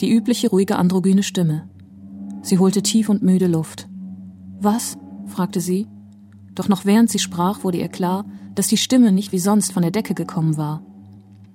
[0.00, 1.68] die übliche ruhige androgyne Stimme.
[2.42, 3.88] Sie holte tief und müde Luft.
[4.60, 4.96] Was?
[5.26, 5.86] fragte sie.
[6.54, 8.24] Doch noch während sie sprach, wurde ihr klar,
[8.56, 10.82] dass die Stimme nicht wie sonst von der Decke gekommen war.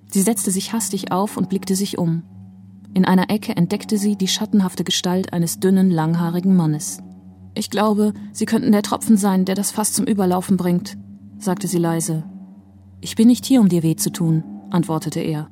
[0.10, 2.24] Sie setzte sich hastig auf und blickte sich um.
[2.94, 7.00] In einer Ecke entdeckte sie die schattenhafte Gestalt eines dünnen, langhaarigen Mannes.
[7.54, 10.98] Ich glaube, Sie könnten der Tropfen sein, der das Fass zum Überlaufen bringt,
[11.38, 12.24] sagte sie leise.
[13.02, 15.50] Ich bin nicht hier, um dir weh zu tun, antwortete er.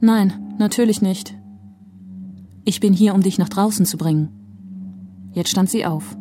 [0.00, 1.34] Nein, natürlich nicht.
[2.64, 4.28] Ich bin hier, um dich nach draußen zu bringen.
[5.32, 6.16] Jetzt stand sie auf.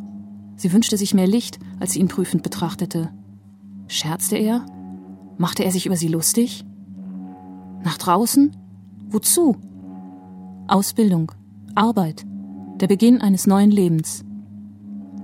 [0.56, 3.10] Sie wünschte sich mehr Licht, als sie ihn prüfend betrachtete.
[3.92, 4.66] Scherzte er?
[5.38, 6.64] Machte er sich über sie lustig?
[7.84, 8.56] Nach draußen?
[9.10, 9.58] Wozu?
[10.70, 11.34] Ausbildung,
[11.76, 12.26] Arbeit,
[12.80, 14.24] der Beginn eines neuen Lebens.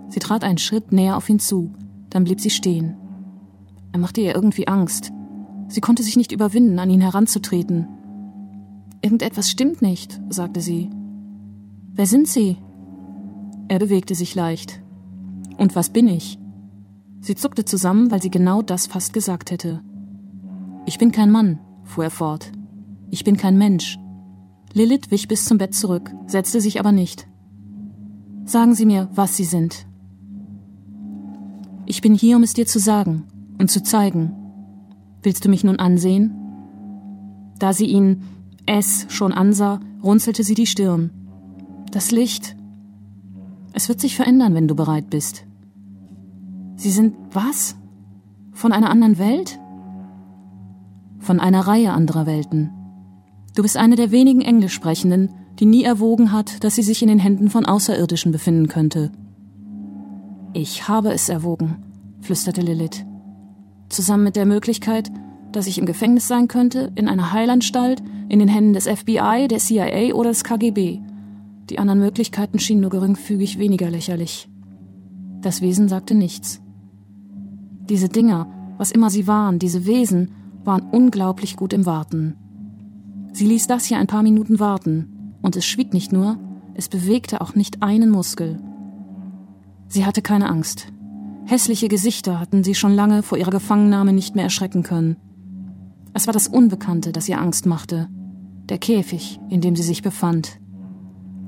[0.10, 1.72] Sie trat einen Schritt näher auf ihn zu,
[2.10, 2.98] dann blieb sie stehen.
[3.94, 5.14] Er machte ihr irgendwie Angst.
[5.70, 7.88] Sie konnte sich nicht überwinden, an ihn heranzutreten.
[9.02, 10.90] Irgendetwas stimmt nicht, sagte sie.
[11.94, 12.58] Wer sind Sie?
[13.70, 14.82] Er bewegte sich leicht.
[15.58, 16.38] Und was bin ich?
[17.22, 19.82] Sie zuckte zusammen, weil sie genau das fast gesagt hätte.
[20.86, 22.52] Ich bin kein Mann, fuhr er fort.
[23.10, 23.98] Ich bin kein Mensch.
[24.74, 27.28] Lilith wich bis zum Bett zurück, setzte sich aber nicht.
[28.46, 29.88] Sagen Sie mir, was Sie sind.
[31.86, 33.24] Ich bin hier, um es dir zu sagen
[33.58, 34.34] und zu zeigen.
[35.24, 36.34] Willst du mich nun ansehen?
[37.60, 38.24] Da sie ihn,
[38.66, 41.12] es, schon ansah, runzelte sie die Stirn.
[41.92, 42.56] Das Licht.
[43.74, 45.46] Es wird sich verändern, wenn du bereit bist.
[46.78, 47.76] Sie sind was?
[48.54, 49.60] Von einer anderen Welt?
[51.18, 52.70] Von einer Reihe anderer Welten.
[53.56, 57.18] Du bist eine der wenigen Englischsprechenden, die nie erwogen hat, dass sie sich in den
[57.18, 59.12] Händen von Außerirdischen befinden könnte.
[60.54, 61.78] Ich habe es erwogen,
[62.22, 63.04] flüsterte Lilith.
[63.90, 65.10] Zusammen mit der Möglichkeit,
[65.52, 69.58] dass ich im Gefängnis sein könnte, in einer Heilanstalt, in den Händen des FBI, der
[69.58, 71.00] CIA oder des KGB.
[71.72, 74.48] Die anderen Möglichkeiten schienen nur geringfügig weniger lächerlich.
[75.42, 76.62] Das Wesen sagte nichts.
[77.90, 80.32] Diese Dinger, was immer sie waren, diese Wesen,
[80.64, 82.36] waren unglaublich gut im Warten.
[83.32, 86.38] Sie ließ das hier ein paar Minuten warten, und es schwieg nicht nur,
[86.74, 88.60] es bewegte auch nicht einen Muskel.
[89.88, 90.92] Sie hatte keine Angst.
[91.46, 95.16] Hässliche Gesichter hatten sie schon lange vor ihrer Gefangennahme nicht mehr erschrecken können.
[96.14, 98.10] Es war das Unbekannte, das ihr Angst machte.
[98.68, 100.60] Der Käfig, in dem sie sich befand.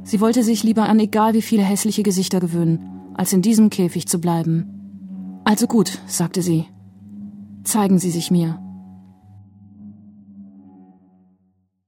[0.04, 2.80] Sie wollte sich lieber an egal wie viele hässliche Gesichter gewöhnen,
[3.16, 4.79] als in diesem Käfig zu bleiben.
[5.50, 6.68] Also gut, sagte sie.
[7.64, 8.62] Zeigen Sie sich mir.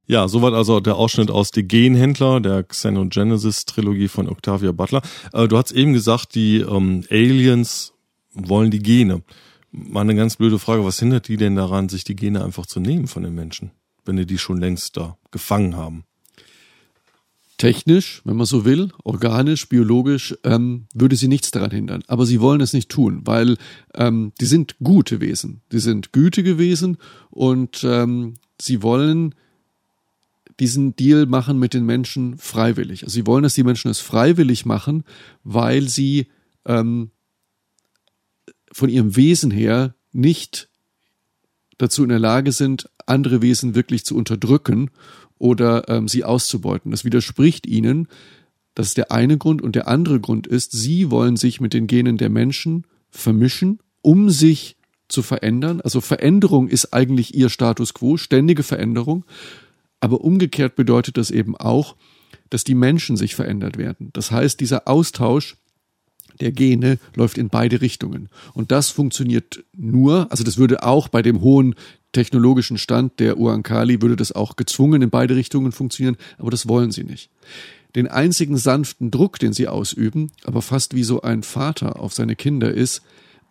[0.07, 5.03] Ja, soweit also der Ausschnitt aus Die Genhändler, der Xenogenesis-Trilogie von Octavia Butler.
[5.31, 7.93] Äh, du hast eben gesagt, die ähm, Aliens
[8.33, 9.21] wollen die Gene.
[9.69, 12.79] Mal eine ganz blöde Frage, was hindert die denn daran, sich die Gene einfach zu
[12.79, 13.69] nehmen von den Menschen,
[14.05, 16.03] wenn die die schon längst da gefangen haben?
[17.61, 22.03] Technisch, wenn man so will, organisch, biologisch, ähm, würde sie nichts daran hindern.
[22.07, 23.55] Aber sie wollen es nicht tun, weil
[23.93, 25.61] ähm, die sind gute Wesen.
[25.71, 26.97] Die sind gütige Wesen
[27.29, 29.35] und ähm, sie wollen
[30.59, 33.03] diesen Deal machen mit den Menschen freiwillig.
[33.03, 35.03] Also sie wollen, dass die Menschen es freiwillig machen,
[35.43, 36.29] weil sie
[36.65, 37.11] ähm,
[38.71, 40.67] von ihrem Wesen her nicht
[41.77, 44.89] dazu in der Lage sind, andere Wesen wirklich zu unterdrücken
[45.41, 46.91] oder ähm, sie auszubeuten.
[46.91, 48.07] Das widerspricht ihnen.
[48.75, 49.61] Das ist der eine Grund.
[49.61, 54.29] Und der andere Grund ist, sie wollen sich mit den Genen der Menschen vermischen, um
[54.29, 54.77] sich
[55.07, 55.81] zu verändern.
[55.81, 59.25] Also Veränderung ist eigentlich ihr Status quo, ständige Veränderung.
[59.99, 61.95] Aber umgekehrt bedeutet das eben auch,
[62.51, 64.11] dass die Menschen sich verändert werden.
[64.13, 65.57] Das heißt, dieser Austausch
[66.39, 68.29] der Gene läuft in beide Richtungen.
[68.53, 71.75] Und das funktioniert nur, also das würde auch bei dem hohen
[72.11, 76.91] technologischen Stand der Uankali würde das auch gezwungen in beide Richtungen funktionieren, aber das wollen
[76.91, 77.29] sie nicht.
[77.95, 82.35] Den einzigen sanften Druck, den sie ausüben, aber fast wie so ein Vater auf seine
[82.35, 83.01] Kinder ist,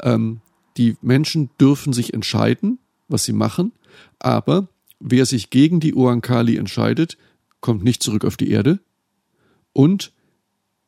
[0.03, 0.41] ähm,
[0.77, 2.79] die Menschen dürfen sich entscheiden,
[3.09, 3.73] was sie machen,
[4.19, 4.69] aber
[4.99, 7.19] wer sich gegen die Uankali entscheidet,
[7.61, 8.79] kommt nicht zurück auf die Erde
[9.73, 10.13] und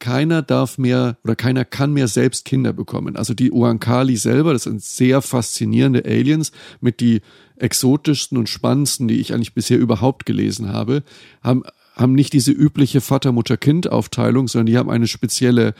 [0.02, 3.14] keiner darf mehr oder keiner kann mehr selbst Kinder bekommen.
[3.16, 6.50] Also die Uankali selber, das sind sehr faszinierende Aliens
[6.80, 7.20] mit die
[7.54, 11.04] exotischsten und spannendsten, die ich eigentlich bisher überhaupt gelesen habe,
[11.40, 11.62] haben,
[11.94, 15.72] haben nicht diese übliche Vater-Mutter-Kind-Aufteilung, sondern die haben eine spezielle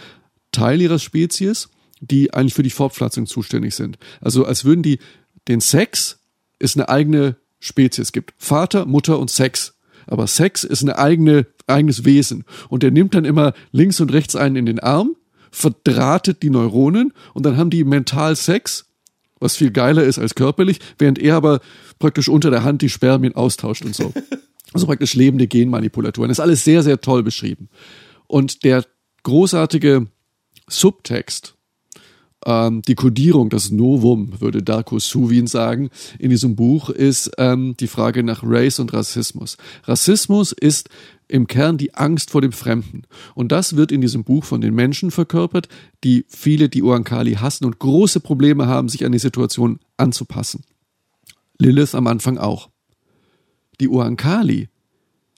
[0.53, 1.69] Teil ihrer Spezies,
[2.01, 3.99] die eigentlich für die Fortpflanzung zuständig sind.
[4.21, 5.01] Also als würden die
[5.49, 6.21] den Sex
[6.61, 8.35] ist eine eigene Spezies es gibt.
[8.39, 9.75] Vater, Mutter und Sex.
[10.13, 12.45] Aber Sex ist eine eigene, eigenes Wesen.
[12.69, 15.17] Und der nimmt dann immer links und rechts einen in den Arm,
[15.51, 18.91] verdrahtet die Neuronen und dann haben die mental Sex,
[19.41, 21.61] was viel geiler ist als körperlich, während er aber
[21.99, 24.13] praktisch unter der Hand die Spermien austauscht und so.
[24.75, 26.31] Also praktisch lebende Genmanipulatoren.
[26.31, 27.69] Das ist alles sehr, sehr toll beschrieben.
[28.27, 28.87] Und der
[29.23, 30.07] großartige
[30.67, 31.57] Subtext
[32.47, 37.87] ähm, die Kodierung, das Novum, würde Darko Suvin sagen, in diesem Buch, ist ähm, die
[37.87, 39.57] Frage nach Race und Rassismus.
[39.85, 40.89] Rassismus ist
[41.29, 43.03] im Kern die Angst vor dem Fremden.
[43.35, 45.69] Und das wird in diesem Buch von den Menschen verkörpert,
[46.05, 50.65] die viele die Uankali hassen und große Probleme haben, sich an die Situation anzupassen.
[51.59, 52.69] Lilith am Anfang auch.
[53.81, 54.69] Die Uankali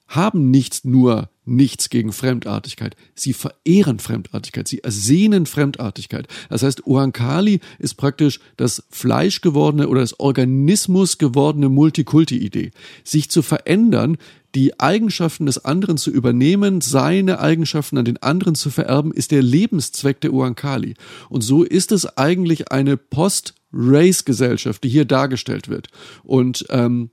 [0.08, 2.96] haben nicht nur nichts gegen Fremdartigkeit.
[3.14, 6.26] Sie verehren Fremdartigkeit, sie ersehnen Fremdartigkeit.
[6.48, 12.70] Das heißt, Uankali ist praktisch das fleischgewordene oder das Organismus gewordene Multikulti-Idee.
[13.04, 14.16] Sich zu verändern,
[14.54, 19.42] die Eigenschaften des anderen zu übernehmen, seine Eigenschaften an den anderen zu vererben, ist der
[19.42, 20.94] Lebenszweck der Uankali.
[21.28, 25.88] Und so ist es eigentlich eine Post-Race-Gesellschaft, die hier dargestellt wird.
[26.22, 27.10] Und ähm,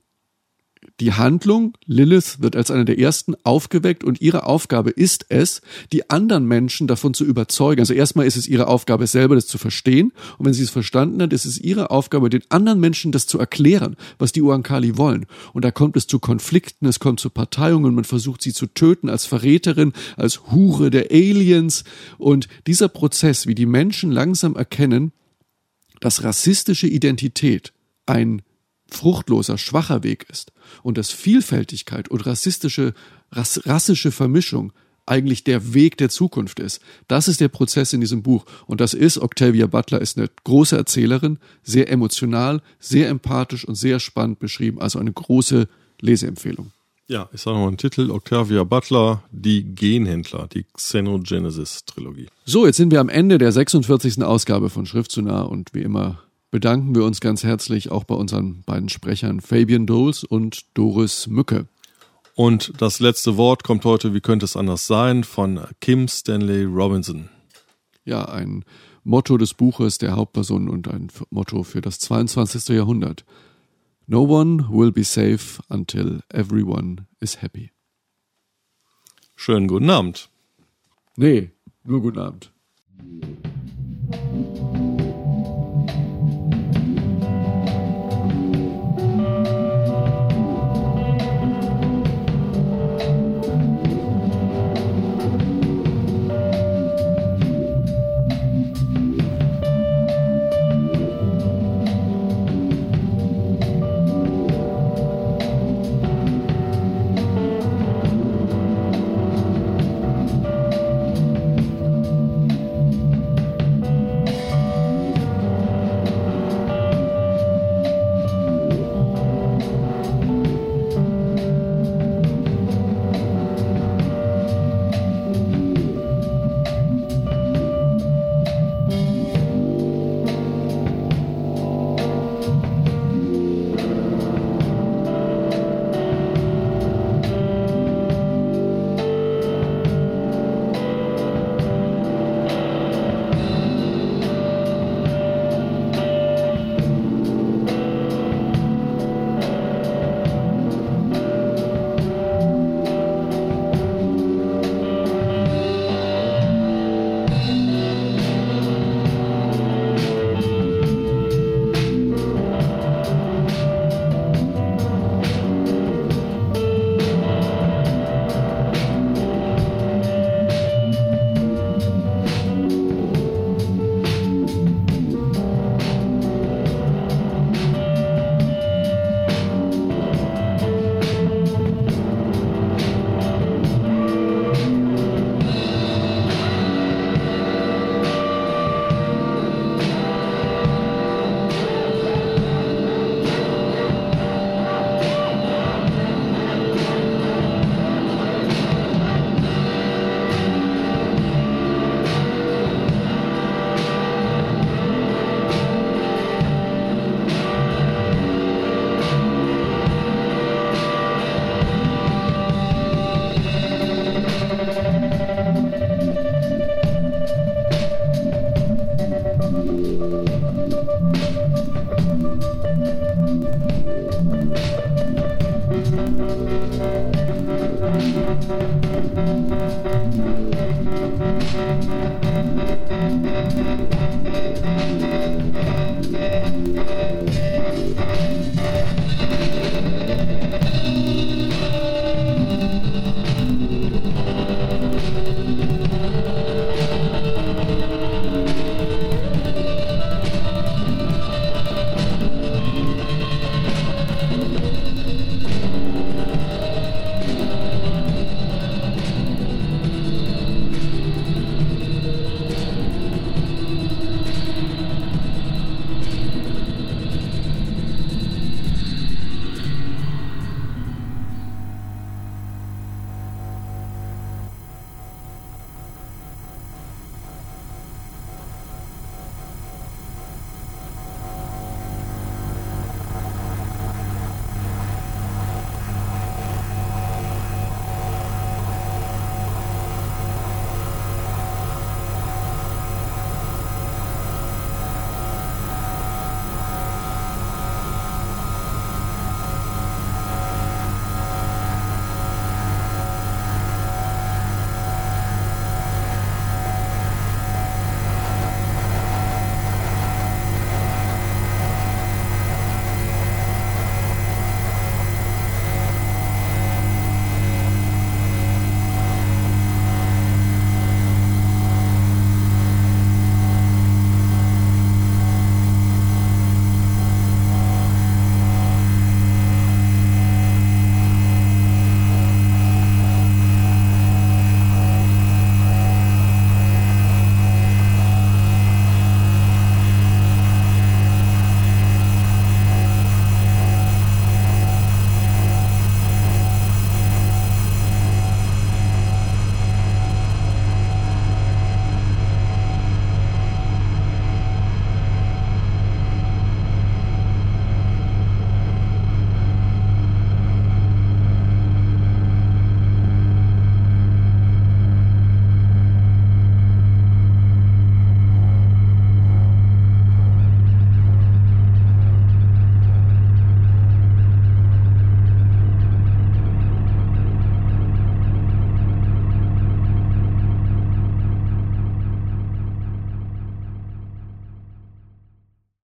[1.02, 5.60] die Handlung, Lilith wird als eine der ersten aufgeweckt und ihre Aufgabe ist es,
[5.92, 7.80] die anderen Menschen davon zu überzeugen.
[7.80, 10.12] Also erstmal ist es ihre Aufgabe selber, das zu verstehen.
[10.38, 13.40] Und wenn sie es verstanden hat, ist es ihre Aufgabe, den anderen Menschen das zu
[13.40, 15.26] erklären, was die Uankali wollen.
[15.52, 19.08] Und da kommt es zu Konflikten, es kommt zu Parteiungen, man versucht sie zu töten
[19.08, 21.82] als Verräterin, als Hure der Aliens.
[22.16, 25.10] Und dieser Prozess, wie die Menschen langsam erkennen,
[25.98, 27.72] dass rassistische Identität
[28.06, 28.42] ein
[28.92, 32.94] fruchtloser, schwacher Weg ist und dass Vielfältigkeit und rassistische,
[33.30, 34.72] rass, rassische Vermischung
[35.06, 36.80] eigentlich der Weg der Zukunft ist.
[37.08, 38.44] Das ist der Prozess in diesem Buch.
[38.66, 43.98] Und das ist, Octavia Butler ist eine große Erzählerin, sehr emotional, sehr empathisch und sehr
[43.98, 44.80] spannend beschrieben.
[44.80, 45.68] Also eine große
[46.00, 46.70] Leseempfehlung.
[47.08, 52.28] Ja, ich sage nochmal den Titel, Octavia Butler, die Genhändler, die Xenogenesis-Trilogie.
[52.44, 54.22] So, jetzt sind wir am Ende der 46.
[54.22, 56.21] Ausgabe von Schrift zu nah und wie immer
[56.52, 61.66] bedanken wir uns ganz herzlich auch bei unseren beiden Sprechern Fabian Doles und Doris Mücke.
[62.34, 67.30] Und das letzte Wort kommt heute, wie könnte es anders sein, von Kim Stanley Robinson.
[68.04, 68.64] Ja, ein
[69.02, 72.68] Motto des Buches der Hauptperson und ein Motto für das 22.
[72.68, 73.24] Jahrhundert.
[74.06, 77.70] No one will be safe until everyone is happy.
[79.36, 80.28] Schönen guten Abend.
[81.16, 81.50] Nee,
[81.84, 82.52] nur guten Abend.